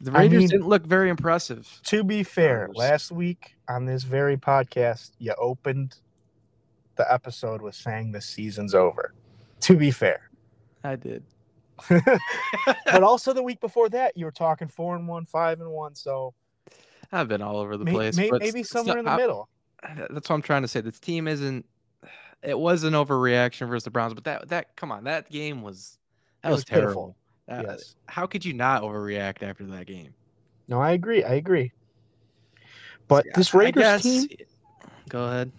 The 0.00 0.10
Raiders 0.10 0.36
I 0.36 0.38
mean, 0.38 0.48
didn't 0.48 0.68
look 0.68 0.84
very 0.84 1.08
impressive. 1.08 1.80
To 1.84 2.04
be 2.04 2.22
fair, 2.22 2.68
last 2.74 3.10
week 3.10 3.54
on 3.68 3.86
this 3.86 4.02
very 4.02 4.36
podcast, 4.36 5.12
you 5.18 5.32
opened 5.38 5.96
the 6.96 7.10
episode 7.10 7.62
with 7.62 7.74
saying 7.74 8.12
the 8.12 8.20
season's 8.20 8.74
over. 8.74 9.14
To 9.60 9.76
be 9.76 9.90
fair, 9.90 10.28
I 10.82 10.96
did. 10.96 11.22
but 11.88 13.02
also 13.02 13.32
the 13.32 13.42
week 13.42 13.60
before 13.60 13.88
that, 13.90 14.16
you 14.16 14.24
were 14.26 14.32
talking 14.32 14.68
four 14.68 14.94
and 14.96 15.08
one, 15.08 15.24
five 15.24 15.60
and 15.60 15.70
one. 15.70 15.94
So 15.94 16.34
I've 17.12 17.28
been 17.28 17.42
all 17.42 17.56
over 17.56 17.76
the 17.76 17.84
may, 17.84 17.92
place. 17.92 18.16
May, 18.16 18.30
maybe 18.30 18.62
somewhere 18.62 18.98
in 18.98 19.04
the 19.04 19.10
I, 19.12 19.16
middle. 19.16 19.48
That's 20.10 20.28
what 20.28 20.32
I'm 20.32 20.42
trying 20.42 20.62
to 20.62 20.68
say. 20.68 20.80
This 20.80 21.00
team 21.00 21.28
isn't. 21.28 21.64
It 22.44 22.58
was 22.58 22.84
an 22.84 22.92
overreaction 22.92 23.68
versus 23.68 23.84
the 23.84 23.90
Browns, 23.90 24.14
but 24.14 24.24
that 24.24 24.48
that 24.48 24.76
come 24.76 24.92
on, 24.92 25.04
that 25.04 25.30
game 25.30 25.62
was 25.62 25.98
that 26.42 26.50
was, 26.50 26.58
was, 26.58 26.64
terrible. 26.64 27.16
Yes. 27.48 27.94
How 28.06 28.26
could 28.26 28.44
you 28.44 28.52
not 28.52 28.82
overreact 28.82 29.42
after 29.42 29.64
that 29.66 29.86
game? 29.86 30.14
No, 30.68 30.80
I 30.80 30.92
agree. 30.92 31.22
I 31.24 31.34
agree. 31.34 31.72
But 33.08 33.26
this 33.34 33.52
Raiders 33.52 34.02
team. 34.02 34.28
Go 35.08 35.24
ahead. 35.24 35.52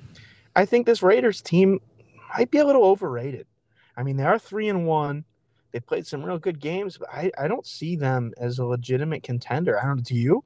I 0.56 0.66
think 0.66 0.86
this 0.86 1.04
Raiders 1.04 1.42
team 1.42 1.80
might 2.36 2.50
be 2.50 2.58
a 2.58 2.66
little 2.66 2.84
overrated. 2.84 3.46
I 3.98 4.04
mean, 4.04 4.18
they 4.18 4.24
are 4.24 4.40
three 4.40 4.70
and 4.70 4.86
one. 4.86 5.26
They 5.72 5.80
played 5.80 6.08
some 6.08 6.24
real 6.24 6.40
good 6.40 6.60
games, 6.60 6.98
but 6.98 7.10
I, 7.10 7.32
I 7.38 7.48
don't 7.48 7.68
see 7.68 7.96
them 7.96 8.34
as 8.38 8.60
a 8.60 8.66
legitimate 8.66 9.24
contender. 9.24 9.80
I 9.80 9.86
don't. 9.86 10.04
Do 10.04 10.16
you? 10.16 10.44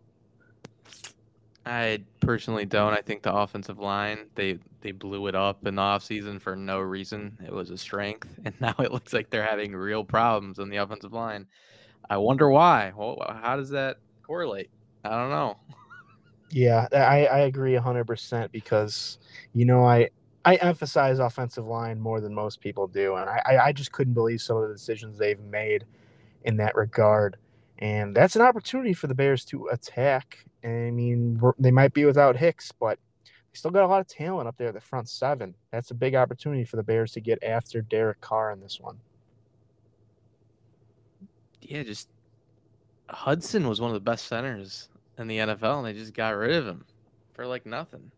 I 1.70 2.00
personally 2.20 2.66
don't. 2.66 2.94
I 2.94 3.02
think 3.02 3.22
the 3.22 3.34
offensive 3.34 3.80
line 3.80 4.28
they 4.36 4.60
they 4.82 4.92
blew 4.92 5.28
it 5.28 5.36
up 5.36 5.66
in 5.68 5.76
the 5.76 5.82
offseason 5.82 6.42
for 6.42 6.56
no 6.56 6.80
reason. 6.80 7.38
It 7.46 7.54
was 7.54 7.70
a 7.70 7.78
strength, 7.78 8.28
and 8.46 8.60
now 8.60 8.76
it 8.80 8.92
looks 8.92 9.14
like 9.14 9.30
they're 9.30 9.46
having 9.46 9.76
real 9.76 10.04
problems 10.04 10.60
on 10.60 10.70
the 10.70 10.78
offensive 10.78 11.14
line. 11.14 11.48
I 12.10 12.18
wonder 12.18 12.50
why. 12.50 12.92
Well, 12.96 13.24
how 13.42 13.56
does 13.56 13.70
that 13.70 13.98
correlate? 14.24 14.70
I 15.04 15.10
don't 15.12 15.30
know. 15.30 15.58
Yeah, 16.52 16.88
I, 16.92 17.28
I 17.28 17.40
agree 17.42 17.74
100% 17.74 18.52
because, 18.52 19.20
you 19.54 19.66
know, 19.66 19.86
I 19.86 20.10
I 20.46 20.56
emphasize 20.56 21.20
offensive 21.20 21.66
line 21.68 22.00
more 22.00 22.22
than 22.22 22.34
most 22.34 22.62
people 22.62 22.88
do, 22.88 23.16
and 23.16 23.30
I, 23.30 23.60
I 23.66 23.72
just 23.72 23.92
couldn't 23.92 24.14
believe 24.14 24.42
some 24.42 24.58
of 24.58 24.68
the 24.68 24.74
decisions 24.74 25.18
they've 25.18 25.40
made 25.40 25.86
in 26.46 26.58
that 26.58 26.76
regard. 26.76 27.38
And 27.80 28.16
that's 28.16 28.36
an 28.36 28.42
opportunity 28.42 28.94
for 28.94 29.08
the 29.08 29.16
Bears 29.16 29.46
to 29.46 29.68
attack. 29.68 30.46
I 30.64 30.92
mean, 30.92 31.42
they 31.58 31.72
might 31.72 31.94
be 31.94 32.06
without 32.06 32.36
Hicks, 32.36 32.72
but 32.74 33.00
they 33.26 33.32
still 33.54 33.72
got 33.72 33.86
a 33.86 33.88
lot 33.88 34.02
of 34.02 34.08
talent 34.08 34.50
up 34.50 34.58
there 34.58 34.68
at 34.68 34.74
the 34.74 34.82
front 34.82 35.08
seven. 35.08 35.56
That's 35.72 35.92
a 35.92 35.96
big 35.96 36.14
opportunity 36.14 36.66
for 36.66 36.76
the 36.76 36.84
Bears 36.84 37.14
to 37.14 37.22
get 37.22 37.42
after 37.42 37.82
Derek 37.82 38.20
Carr 38.20 38.52
in 38.52 38.60
this 38.60 38.80
one. 38.82 38.98
Yeah, 41.62 41.84
just 41.84 42.10
Hudson 43.10 43.68
was 43.68 43.80
one 43.80 43.90
of 43.90 43.94
the 43.94 44.02
best 44.02 44.28
centers 44.28 44.90
in 45.18 45.28
the 45.28 45.38
NFL, 45.38 45.78
and 45.78 45.88
they 45.88 45.94
just 45.94 46.14
got 46.14 46.36
rid 46.36 46.52
of 46.52 46.68
him 46.68 46.86
for 47.34 47.48
like 47.48 47.66
nothing. 47.66 48.12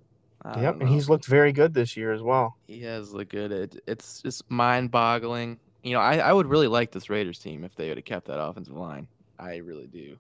Yep, 0.58 0.82
and 0.82 0.90
he's 0.90 1.08
looked 1.08 1.28
very 1.28 1.52
good 1.52 1.72
this 1.72 1.96
year 1.96 2.14
as 2.14 2.24
well. 2.24 2.58
He 2.66 2.82
has 2.82 3.14
looked 3.14 3.32
good. 3.32 3.52
It, 3.52 3.84
it's 3.86 4.24
just 4.24 4.50
mind-boggling. 4.50 5.60
You 5.84 5.94
know, 5.94 6.00
I, 6.00 6.18
I 6.18 6.34
would 6.34 6.48
really 6.48 6.68
like 6.68 6.92
this 6.92 7.12
Raiders 7.12 7.38
team 7.38 7.64
if 7.64 7.76
they 7.76 7.90
would 7.90 7.98
have 7.98 8.06
kept 8.06 8.26
that 8.26 8.42
offensive 8.42 8.76
line. 8.76 9.08
I 9.42 9.58
really 9.58 9.88
do. 9.88 10.18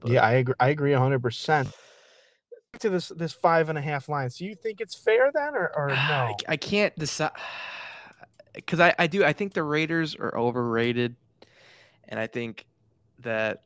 But... 0.00 0.10
Yeah, 0.10 0.22
I 0.22 0.32
agree. 0.32 0.54
I 0.58 0.68
agree 0.70 0.92
hundred 0.92 1.22
percent. 1.22 1.68
To 2.78 2.88
this 2.88 3.08
this 3.08 3.32
five 3.34 3.68
and 3.68 3.76
a 3.76 3.82
half 3.82 4.08
lines, 4.08 4.38
do 4.38 4.46
you 4.46 4.54
think 4.54 4.80
it's 4.80 4.94
fair 4.94 5.30
then, 5.32 5.54
or, 5.54 5.70
or 5.76 5.90
ah, 5.92 6.06
no? 6.08 6.14
I, 6.48 6.52
I 6.52 6.56
can't 6.56 6.96
decide 6.98 7.32
because 8.54 8.80
I, 8.80 8.94
I 8.98 9.06
do 9.06 9.24
I 9.24 9.34
think 9.34 9.52
the 9.52 9.62
Raiders 9.62 10.16
are 10.16 10.36
overrated, 10.36 11.14
and 12.08 12.18
I 12.18 12.26
think 12.26 12.64
that 13.20 13.62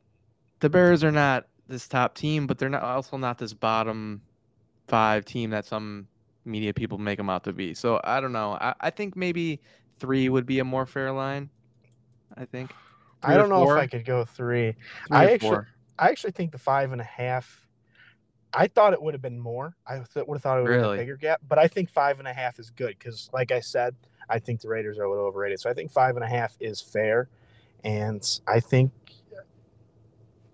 the 0.59 0.69
Bears 0.69 1.03
are 1.05 1.11
not 1.11 1.45
this 1.67 1.87
top 1.87 2.15
team, 2.15 2.47
but 2.47 2.57
they're 2.57 2.69
not 2.69 2.83
also 2.83 3.15
not 3.17 3.37
this 3.37 3.53
bottom 3.53 4.21
five 4.87 5.23
team 5.23 5.51
that 5.51 5.65
some 5.65 6.07
media 6.43 6.73
people 6.73 6.97
make 6.97 7.17
them 7.17 7.29
out 7.29 7.45
to 7.45 7.53
be. 7.53 7.73
So 7.73 8.01
I 8.03 8.19
don't 8.19 8.33
know. 8.33 8.57
I, 8.59 8.73
I 8.81 8.89
think 8.89 9.15
maybe 9.15 9.61
three 9.99 10.27
would 10.27 10.45
be 10.45 10.59
a 10.59 10.65
more 10.65 10.85
fair 10.85 11.11
line. 11.13 11.49
I 12.35 12.45
think. 12.45 12.71
Three 13.23 13.33
I 13.33 13.37
don't 13.37 13.49
know 13.49 13.63
if 13.71 13.77
I 13.77 13.87
could 13.87 14.05
go 14.05 14.25
three. 14.25 14.73
three 15.07 15.17
I 15.17 15.31
actually, 15.31 15.49
four. 15.49 15.67
I 15.97 16.09
actually 16.09 16.31
think 16.31 16.51
the 16.51 16.57
five 16.57 16.91
and 16.91 17.01
a 17.01 17.05
half. 17.05 17.65
I 18.53 18.67
thought 18.67 18.93
it 18.93 19.01
would 19.01 19.13
have 19.13 19.21
been 19.21 19.39
more. 19.39 19.75
I 19.85 19.95
th- 19.97 20.25
would 20.27 20.35
have 20.35 20.41
thought 20.41 20.59
it 20.59 20.63
would 20.63 20.71
have 20.71 20.81
been 20.81 20.93
a 20.93 20.97
bigger 20.97 21.17
gap, 21.17 21.41
but 21.47 21.59
I 21.59 21.67
think 21.67 21.89
five 21.89 22.19
and 22.19 22.27
a 22.27 22.33
half 22.33 22.59
is 22.59 22.69
good 22.69 22.95
because, 22.97 23.29
like 23.33 23.51
I 23.51 23.59
said, 23.59 23.95
I 24.29 24.39
think 24.39 24.61
the 24.61 24.69
Raiders 24.69 24.97
are 24.97 25.03
a 25.03 25.09
little 25.09 25.25
overrated. 25.25 25.59
So 25.59 25.69
I 25.69 25.73
think 25.73 25.91
five 25.91 26.15
and 26.15 26.23
a 26.23 26.27
half 26.27 26.55
is 26.59 26.79
fair, 26.79 27.29
and 27.83 28.23
I 28.47 28.59
think 28.59 28.91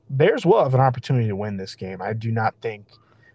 Bears 0.10 0.46
will 0.46 0.64
have 0.64 0.74
an 0.74 0.80
opportunity 0.80 1.28
to 1.28 1.36
win 1.36 1.58
this 1.58 1.76
game. 1.76 2.02
I 2.02 2.14
do 2.14 2.32
not 2.32 2.56
think 2.62 2.88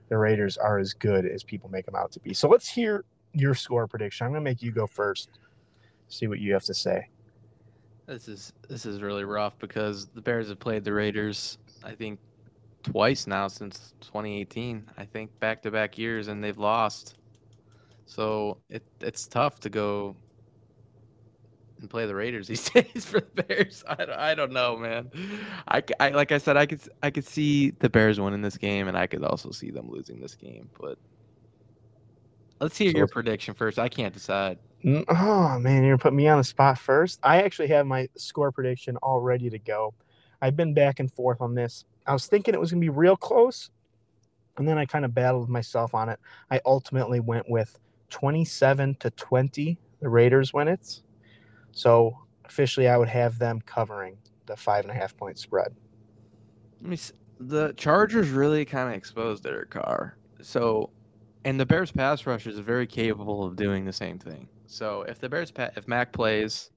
the 0.09 0.17
Raiders 0.17 0.57
are 0.57 0.79
as 0.79 0.95
good 0.95 1.27
as 1.27 1.43
people 1.43 1.69
make 1.71 1.87
them 1.87 1.95
out 1.95 2.13
to 2.13 2.21
be. 2.21 2.35
So 2.35 2.49
let's 2.49 2.69
hear 2.69 3.05
your 3.33 3.55
score 3.55 3.87
prediction. 3.87 4.27
I'm 4.27 4.33
going 4.33 4.45
to 4.45 4.51
make 4.51 4.63
you 4.63 4.71
go 4.71 4.87
first. 4.87 5.39
See 6.09 6.27
what 6.27 6.39
you 6.39 6.53
have 6.53 6.65
to 6.65 6.75
say. 6.75 7.09
This 8.09 8.27
is 8.27 8.55
this 8.71 8.87
is 8.87 9.03
really 9.03 9.25
rough 9.25 9.59
because 9.59 10.07
the 10.07 10.23
Bears 10.23 10.49
have 10.49 10.59
played 10.59 10.83
the 10.83 10.95
Raiders, 10.95 11.59
I 11.85 11.93
think, 11.93 12.19
twice 12.83 13.27
now 13.27 13.49
since 13.49 13.93
2018. 14.01 14.91
I 14.97 15.05
think 15.05 15.39
back 15.41 15.61
to 15.63 15.71
back 15.71 15.99
years, 15.99 16.29
and 16.29 16.43
they've 16.43 16.57
lost. 16.57 17.17
So 18.07 18.57
it 18.71 18.83
it's 19.03 19.29
tough 19.29 19.61
to 19.61 19.69
go 19.69 20.17
and 21.81 21.91
play 21.91 22.07
the 22.07 22.15
Raiders 22.15 22.49
these 22.49 22.71
days 22.71 23.05
for 23.05 23.21
the 23.21 23.43
Bears. 23.43 23.85
I 23.87 23.95
don't, 23.97 24.19
I 24.19 24.35
don't 24.35 24.53
know, 24.53 24.79
man. 24.79 25.11
I, 25.69 25.83
I 26.01 26.09
like 26.09 26.33
I 26.33 26.39
said, 26.39 26.57
I 26.57 26.65
could 26.65 26.81
I 27.03 27.11
could 27.11 27.27
see 27.27 27.73
the 27.73 27.91
Bears 27.91 28.19
winning 28.19 28.41
this 28.41 28.57
game, 28.57 28.89
and 28.89 28.97
I 28.97 29.07
could 29.07 29.23
also 29.23 29.51
see 29.51 29.71
them 29.71 29.91
losing 29.91 30.19
this 30.19 30.35
game. 30.35 30.71
But 30.81 30.97
let's 32.61 32.77
hear 32.77 32.91
so 32.93 32.99
your 32.99 33.07
prediction 33.07 33.55
first. 33.55 33.79
I 33.79 33.89
can't 33.89 34.13
decide. 34.13 34.59
Mm, 34.85 35.05
oh 35.09 35.59
man, 35.59 35.85
you're 35.85 35.99
putting 35.99 36.17
me 36.17 36.29
on 36.29 36.39
the 36.39 36.45
spot 36.45 36.79
first. 36.79 37.19
I 37.23 37.43
actually 37.43 37.69
have 37.69 37.87
my 37.87 38.09
score 38.17 38.53
prediction 38.53 38.97
all 38.99 39.21
ready 39.21 39.51
to 39.51 39.59
go. 39.59 39.95
I've 40.41 40.57
been 40.57 40.75
back 40.75 41.01
and 41.01 41.11
forth 41.11 41.41
on 41.41 41.55
this. 41.55 41.85
I 42.07 42.13
was 42.13 42.27
thinking 42.27 42.55
it 42.55 42.61
was 42.61 42.71
gonna 42.71 42.81
be 42.81 42.89
real 42.89 43.17
close, 43.17 43.71
and 44.57 44.69
then 44.69 44.79
I 44.79 44.87
kind 44.87 45.05
of 45.05 45.15
battled 45.15 45.49
myself 45.49 45.95
on 45.95 46.09
it. 46.09 46.19
I 46.51 46.61
ultimately 46.65 47.21
went 47.21 47.49
with 47.49 47.79
27 48.11 48.97
to 49.01 49.11
20. 49.11 49.79
The 50.01 50.09
Raiders 50.09 50.53
win 50.53 50.69
it. 50.69 51.01
So 51.73 52.17
officially, 52.45 52.89
I 52.89 52.97
would 52.97 53.09
have 53.09 53.39
them 53.39 53.61
covering 53.67 54.17
the 54.47 54.57
five 54.57 54.85
and 54.85 54.91
a 54.91 54.95
half 54.95 55.17
point 55.17 55.39
spread. 55.39 55.75
Let 56.81 56.91
me. 56.91 56.97
See. 56.97 57.15
The 57.41 57.73
Chargers 57.77 58.31
really 58.31 58.65
kind 58.65 58.89
of 58.89 58.97
exposed 58.97 59.45
their 59.45 59.65
car. 59.65 60.17
So, 60.43 60.91
and 61.45 61.59
the 61.59 61.67
Bears 61.67 61.93
pass 61.93 62.27
rush 62.27 62.47
is 62.47 62.59
very 62.59 62.87
capable 62.87 63.45
of 63.45 63.57
doing 63.57 63.85
the 63.85 63.93
same 63.93 64.19
thing. 64.19 64.49
So 64.67 65.03
if 65.03 65.19
the 65.19 65.29
Bears, 65.29 65.53
if 65.57 65.89
Mack 65.89 66.13
plays, 66.13 66.71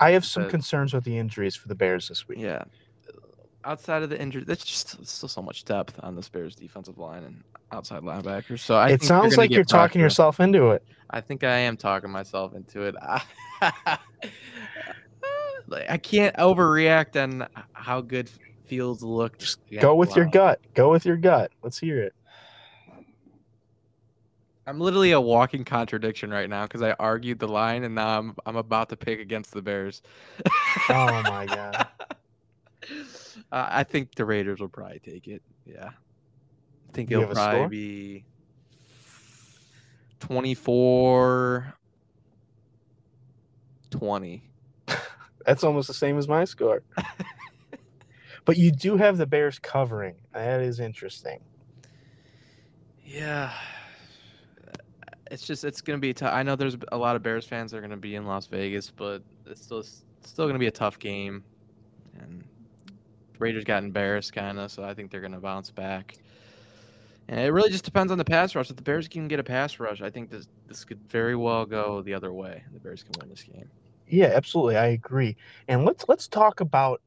I 0.00 0.10
have 0.10 0.24
some 0.24 0.48
concerns 0.50 0.92
with 0.92 1.04
the 1.04 1.18
injuries 1.18 1.56
for 1.56 1.68
the 1.68 1.74
Bears 1.74 2.08
this 2.08 2.28
week. 2.28 2.38
Yeah, 2.38 2.64
outside 3.64 4.02
of 4.02 4.10
the 4.10 4.20
injury, 4.20 4.44
that's 4.44 4.64
just 4.64 5.06
still 5.06 5.28
so 5.28 5.42
much 5.42 5.64
depth 5.64 5.98
on 6.02 6.14
the 6.14 6.28
Bears 6.32 6.54
defensive 6.54 6.98
line 6.98 7.24
and 7.24 7.42
outside 7.72 8.02
linebackers. 8.02 8.60
So 8.60 8.74
I 8.74 8.90
it 8.90 9.02
sounds 9.02 9.36
like 9.36 9.50
you're 9.50 9.64
talking 9.64 10.00
yourself 10.00 10.40
into 10.40 10.70
it. 10.70 10.84
I 11.10 11.20
think 11.20 11.44
I 11.44 11.58
am 11.58 11.76
talking 11.76 12.10
myself 12.10 12.54
into 12.54 12.82
it. 12.82 12.94
Uh, 13.62 13.96
I 15.88 15.96
can't 15.96 16.36
overreact 16.36 17.20
on 17.22 17.48
how 17.72 18.02
good 18.02 18.30
Fields 18.66 19.02
looked. 19.02 19.40
Just 19.40 19.58
go 19.80 19.94
with 19.94 20.14
your 20.16 20.26
gut. 20.26 20.60
Go 20.74 20.90
with 20.90 21.06
your 21.06 21.16
gut. 21.16 21.52
Let's 21.62 21.78
hear 21.78 22.00
it. 22.02 22.14
I'm 24.66 24.80
literally 24.80 25.12
a 25.12 25.20
walking 25.20 25.64
contradiction 25.64 26.30
right 26.30 26.48
now 26.48 26.62
because 26.62 26.82
I 26.82 26.92
argued 26.92 27.38
the 27.38 27.48
line 27.48 27.84
and 27.84 27.94
now 27.94 28.18
I'm 28.18 28.34
I'm 28.46 28.56
about 28.56 28.88
to 28.90 28.96
pick 28.96 29.20
against 29.20 29.52
the 29.52 29.62
Bears. 29.62 30.02
Oh 30.88 31.22
my 31.22 31.46
god. 31.46 31.86
Uh, 33.50 33.66
I 33.70 33.84
think 33.84 34.14
the 34.14 34.24
Raiders 34.26 34.60
will 34.60 34.68
probably 34.68 34.98
take 34.98 35.26
it. 35.26 35.42
Yeah. 35.64 35.88
I 35.88 36.92
think 36.92 37.10
You 37.10 37.22
it'll 37.22 37.34
probably 37.34 37.66
be 37.68 38.24
24 40.20 41.74
20. 43.90 44.50
That's 45.46 45.64
almost 45.64 45.88
the 45.88 45.94
same 45.94 46.18
as 46.18 46.28
my 46.28 46.44
score. 46.44 46.82
but 48.44 48.56
you 48.56 48.70
do 48.70 48.96
have 48.96 49.16
the 49.16 49.26
Bears 49.26 49.58
covering. 49.58 50.16
That 50.32 50.60
is 50.60 50.80
interesting. 50.80 51.40
Yeah. 53.04 53.52
It's 55.34 55.44
just 55.44 55.64
it's 55.64 55.80
gonna 55.80 55.98
be 55.98 56.14
tough. 56.14 56.32
I 56.32 56.44
know 56.44 56.54
there's 56.54 56.76
a 56.92 56.96
lot 56.96 57.16
of 57.16 57.22
Bears 57.24 57.44
fans 57.44 57.72
that 57.72 57.78
are 57.78 57.80
gonna 57.80 57.96
be 57.96 58.14
in 58.14 58.24
Las 58.24 58.46
Vegas, 58.46 58.92
but 58.92 59.20
it's 59.46 59.60
still 59.60 59.80
it's 59.80 60.04
still 60.22 60.46
gonna 60.46 60.60
be 60.60 60.68
a 60.68 60.70
tough 60.70 60.96
game. 61.00 61.42
And 62.20 62.44
the 63.32 63.38
Raiders 63.40 63.64
got 63.64 63.82
embarrassed 63.82 64.32
kind 64.32 64.60
of, 64.60 64.70
so 64.70 64.84
I 64.84 64.94
think 64.94 65.10
they're 65.10 65.20
gonna 65.20 65.40
bounce 65.40 65.72
back. 65.72 66.16
And 67.26 67.40
it 67.40 67.52
really 67.52 67.68
just 67.68 67.84
depends 67.84 68.12
on 68.12 68.18
the 68.18 68.24
pass 68.24 68.54
rush. 68.54 68.70
If 68.70 68.76
the 68.76 68.82
Bears 68.82 69.08
can 69.08 69.26
get 69.26 69.40
a 69.40 69.42
pass 69.42 69.80
rush, 69.80 70.02
I 70.02 70.08
think 70.08 70.30
this 70.30 70.46
this 70.68 70.84
could 70.84 71.00
very 71.10 71.34
well 71.34 71.66
go 71.66 72.00
the 72.00 72.14
other 72.14 72.32
way. 72.32 72.62
The 72.72 72.78
Bears 72.78 73.02
can 73.02 73.14
win 73.20 73.28
this 73.28 73.42
game. 73.42 73.68
Yeah, 74.06 74.26
absolutely. 74.26 74.76
I 74.76 74.86
agree. 74.86 75.36
And 75.66 75.84
let's 75.84 76.04
let's 76.06 76.28
talk 76.28 76.60
about, 76.60 77.02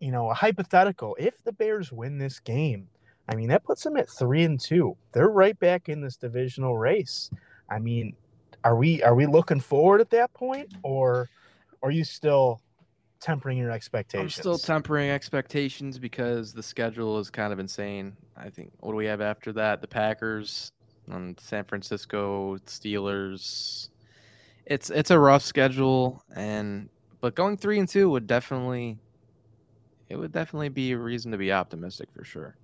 you 0.00 0.12
know, 0.12 0.28
a 0.28 0.34
hypothetical. 0.34 1.16
If 1.18 1.42
the 1.44 1.52
Bears 1.52 1.92
win 1.92 2.18
this 2.18 2.40
game, 2.40 2.88
I 3.26 3.36
mean 3.36 3.48
that 3.48 3.64
puts 3.64 3.84
them 3.84 3.96
at 3.96 4.10
three 4.10 4.44
and 4.44 4.60
two. 4.60 4.98
They're 5.12 5.30
right 5.30 5.58
back 5.58 5.88
in 5.88 6.02
this 6.02 6.16
divisional 6.16 6.76
race. 6.76 7.30
I 7.70 7.78
mean, 7.78 8.16
are 8.64 8.76
we 8.76 9.02
are 9.02 9.14
we 9.14 9.26
looking 9.26 9.60
forward 9.60 10.00
at 10.00 10.10
that 10.10 10.32
point, 10.34 10.68
or 10.82 11.28
are 11.82 11.90
you 11.90 12.04
still 12.04 12.60
tempering 13.20 13.58
your 13.58 13.70
expectations? 13.70 14.36
I'm 14.36 14.42
still 14.42 14.58
tempering 14.58 15.10
expectations 15.10 15.98
because 15.98 16.52
the 16.52 16.62
schedule 16.62 17.18
is 17.18 17.30
kind 17.30 17.52
of 17.52 17.58
insane. 17.58 18.16
I 18.36 18.50
think 18.50 18.72
what 18.80 18.92
do 18.92 18.96
we 18.96 19.06
have 19.06 19.20
after 19.20 19.52
that? 19.54 19.80
The 19.80 19.88
Packers 19.88 20.72
and 21.08 21.38
San 21.40 21.64
Francisco 21.64 22.56
Steelers. 22.66 23.88
It's 24.66 24.90
it's 24.90 25.10
a 25.10 25.18
rough 25.18 25.42
schedule 25.42 26.22
and 26.34 26.88
but 27.20 27.34
going 27.34 27.56
3 27.56 27.80
and 27.80 27.88
2 27.88 28.10
would 28.10 28.26
definitely 28.26 28.98
it 30.08 30.16
would 30.16 30.32
definitely 30.32 30.68
be 30.68 30.92
a 30.92 30.98
reason 30.98 31.32
to 31.32 31.38
be 31.38 31.52
optimistic 31.52 32.08
for 32.14 32.24
sure. 32.24 32.56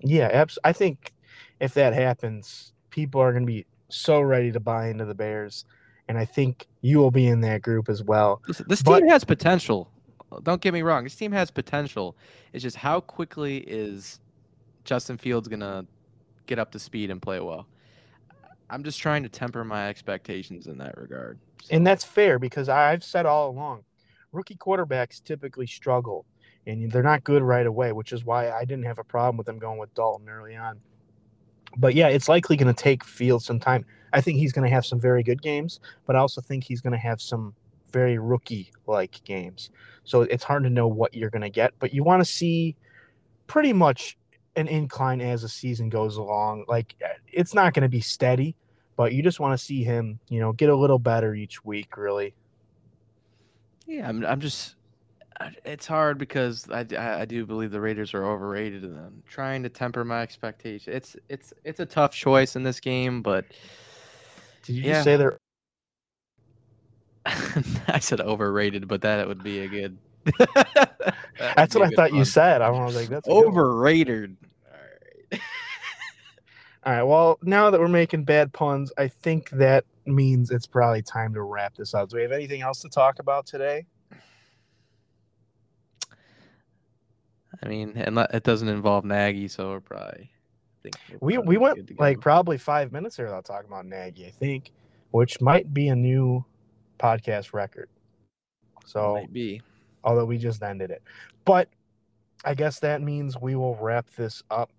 Yeah, 0.00 0.28
abs- 0.28 0.58
I 0.64 0.72
think 0.72 1.12
if 1.60 1.74
that 1.74 1.92
happens, 1.92 2.72
people 2.90 3.20
are 3.20 3.32
going 3.32 3.42
to 3.44 3.52
be 3.52 3.66
so 3.92 4.20
ready 4.20 4.52
to 4.52 4.60
buy 4.60 4.88
into 4.88 5.04
the 5.04 5.14
Bears, 5.14 5.64
and 6.08 6.18
I 6.18 6.24
think 6.24 6.66
you 6.80 6.98
will 6.98 7.10
be 7.10 7.26
in 7.26 7.40
that 7.42 7.62
group 7.62 7.88
as 7.88 8.02
well. 8.02 8.42
Listen, 8.48 8.66
this 8.68 8.82
But- 8.82 9.00
team 9.00 9.08
has 9.08 9.24
potential. 9.24 9.90
Don't 10.42 10.62
get 10.62 10.72
me 10.72 10.80
wrong. 10.82 11.04
This 11.04 11.14
team 11.14 11.32
has 11.32 11.50
potential. 11.50 12.16
It's 12.52 12.62
just 12.62 12.76
how 12.76 13.00
quickly 13.00 13.58
is 13.58 14.18
Justin 14.84 15.18
Fields 15.18 15.46
gonna 15.46 15.86
get 16.46 16.58
up 16.58 16.72
to 16.72 16.78
speed 16.78 17.10
and 17.10 17.20
play 17.20 17.38
well. 17.38 17.66
I'm 18.70 18.82
just 18.82 18.98
trying 18.98 19.22
to 19.24 19.28
temper 19.28 19.64
my 19.64 19.88
expectations 19.88 20.66
in 20.66 20.78
that 20.78 20.96
regard. 20.96 21.38
And 21.70 21.86
that's 21.86 22.04
fair 22.04 22.38
because 22.38 22.70
I've 22.70 23.04
said 23.04 23.26
all 23.26 23.50
along, 23.50 23.84
rookie 24.32 24.56
quarterbacks 24.56 25.22
typically 25.22 25.66
struggle 25.66 26.24
and 26.66 26.90
they're 26.90 27.02
not 27.02 27.24
good 27.24 27.42
right 27.42 27.66
away, 27.66 27.92
which 27.92 28.12
is 28.12 28.24
why 28.24 28.50
I 28.50 28.64
didn't 28.64 28.84
have 28.84 28.98
a 28.98 29.04
problem 29.04 29.36
with 29.36 29.46
them 29.46 29.58
going 29.58 29.78
with 29.78 29.92
Dalton 29.94 30.28
early 30.28 30.56
on. 30.56 30.80
But 31.76 31.94
yeah, 31.94 32.08
it's 32.08 32.28
likely 32.28 32.56
going 32.56 32.72
to 32.72 32.82
take 32.82 33.04
Fields 33.04 33.44
some 33.44 33.60
time. 33.60 33.84
I 34.12 34.20
think 34.20 34.38
he's 34.38 34.52
going 34.52 34.68
to 34.68 34.74
have 34.74 34.84
some 34.84 35.00
very 35.00 35.22
good 35.22 35.40
games, 35.40 35.80
but 36.06 36.16
I 36.16 36.18
also 36.18 36.40
think 36.40 36.64
he's 36.64 36.80
going 36.80 36.92
to 36.92 36.98
have 36.98 37.20
some 37.20 37.54
very 37.92 38.18
rookie 38.18 38.72
like 38.86 39.22
games. 39.24 39.70
So 40.04 40.22
it's 40.22 40.44
hard 40.44 40.64
to 40.64 40.70
know 40.70 40.86
what 40.86 41.14
you're 41.14 41.30
going 41.30 41.42
to 41.42 41.50
get, 41.50 41.72
but 41.78 41.94
you 41.94 42.02
want 42.02 42.20
to 42.20 42.30
see 42.30 42.76
pretty 43.46 43.72
much 43.72 44.16
an 44.56 44.68
incline 44.68 45.20
as 45.20 45.42
the 45.42 45.48
season 45.48 45.88
goes 45.88 46.16
along. 46.16 46.64
Like 46.68 46.94
eh, 47.00 47.08
it's 47.32 47.54
not 47.54 47.74
going 47.74 47.82
to 47.82 47.88
be 47.88 48.00
steady, 48.00 48.56
but 48.96 49.12
you 49.12 49.22
just 49.22 49.40
want 49.40 49.58
to 49.58 49.64
see 49.64 49.82
him, 49.82 50.18
you 50.28 50.40
know, 50.40 50.52
get 50.52 50.68
a 50.68 50.76
little 50.76 50.98
better 50.98 51.34
each 51.34 51.64
week, 51.64 51.96
really. 51.96 52.34
Yeah, 53.86 54.08
I'm. 54.08 54.24
I'm 54.24 54.40
just. 54.40 54.76
I- 55.42 55.56
It's 55.64 55.86
hard 55.86 56.18
because 56.18 56.68
I 56.70 57.24
do 57.24 57.44
believe 57.46 57.70
the 57.70 57.80
Raiders 57.80 58.14
are 58.14 58.24
overrated, 58.24 58.84
and 58.84 58.96
I'm 58.98 59.22
trying 59.26 59.62
to 59.64 59.68
temper 59.68 60.04
my 60.04 60.22
expectations. 60.22 60.94
It's 60.94 61.16
it's 61.28 61.52
it's 61.64 61.80
a 61.80 61.86
tough 61.86 62.12
choice 62.12 62.56
in 62.56 62.62
this 62.62 62.80
game, 62.80 63.22
but 63.22 63.44
Did 64.62 64.76
you 64.76 64.82
Yeah. 64.82 64.92
just 64.92 65.04
say 65.04 65.16
they're 65.16 65.38
I 67.88 67.98
said 68.00 68.20
overrated, 68.20 68.88
but 68.88 69.02
that 69.02 69.28
would 69.28 69.42
be 69.42 69.60
a 69.60 69.68
good. 69.68 69.96
That's 71.38 71.74
what 71.74 71.82
I 71.82 71.90
thought 71.90 72.12
you 72.12 72.24
said. 72.24 72.62
I 72.62 72.70
was 72.70 72.94
like, 72.96 73.08
that's 73.08 73.26
a 73.26 73.30
good 73.30 73.36
one. 73.36 73.46
Overrated. 73.48 74.36
All 74.66 74.78
right. 75.30 75.40
All 76.84 76.92
right. 76.92 77.02
Well, 77.02 77.38
now 77.42 77.70
that 77.70 77.80
we're 77.80 77.88
making 77.88 78.24
bad 78.24 78.52
puns, 78.52 78.92
I 78.98 79.08
think 79.08 79.50
that 79.50 79.84
means 80.06 80.50
it's 80.50 80.66
probably 80.66 81.02
time 81.02 81.32
to 81.34 81.42
wrap 81.42 81.74
this 81.76 81.94
up. 81.94 82.08
Do 82.08 82.16
we 82.16 82.22
have 82.22 82.32
anything 82.32 82.60
else 82.62 82.80
to 82.82 82.88
talk 82.88 83.18
about 83.20 83.46
today? 83.46 83.86
I 87.62 87.68
mean, 87.68 87.92
and 87.96 88.18
it 88.18 88.42
doesn't 88.42 88.68
involve 88.68 89.04
Nagy, 89.04 89.48
so 89.48 89.70
we're 89.70 89.80
probably. 89.80 90.30
I 90.30 90.90
think 90.90 90.96
We 91.20 91.34
probably 91.34 91.48
we 91.48 91.56
went 91.58 92.00
like 92.00 92.20
probably 92.20 92.58
five 92.58 92.90
minutes 92.90 93.16
here 93.16 93.26
without 93.26 93.44
talking 93.44 93.68
about 93.68 93.86
Nagy, 93.86 94.26
I 94.26 94.30
think, 94.30 94.72
which 95.12 95.40
might 95.40 95.72
be 95.72 95.88
a 95.88 95.96
new 95.96 96.44
podcast 96.98 97.52
record. 97.52 97.88
So, 98.84 99.14
might 99.14 99.32
be. 99.32 99.62
although 100.02 100.24
we 100.24 100.38
just 100.38 100.62
ended 100.62 100.90
it, 100.90 101.02
but 101.44 101.68
I 102.44 102.54
guess 102.54 102.80
that 102.80 103.00
means 103.00 103.36
we 103.40 103.54
will 103.54 103.76
wrap 103.76 104.10
this 104.16 104.42
up, 104.50 104.70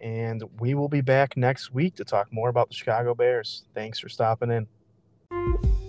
and 0.00 0.44
we 0.60 0.74
will 0.74 0.88
be 0.88 1.00
back 1.00 1.36
next 1.36 1.74
week 1.74 1.96
to 1.96 2.04
talk 2.04 2.32
more 2.32 2.48
about 2.48 2.68
the 2.68 2.74
Chicago 2.74 3.14
Bears. 3.14 3.64
Thanks 3.74 3.98
for 3.98 4.08
stopping 4.08 4.50
in. 4.52 5.79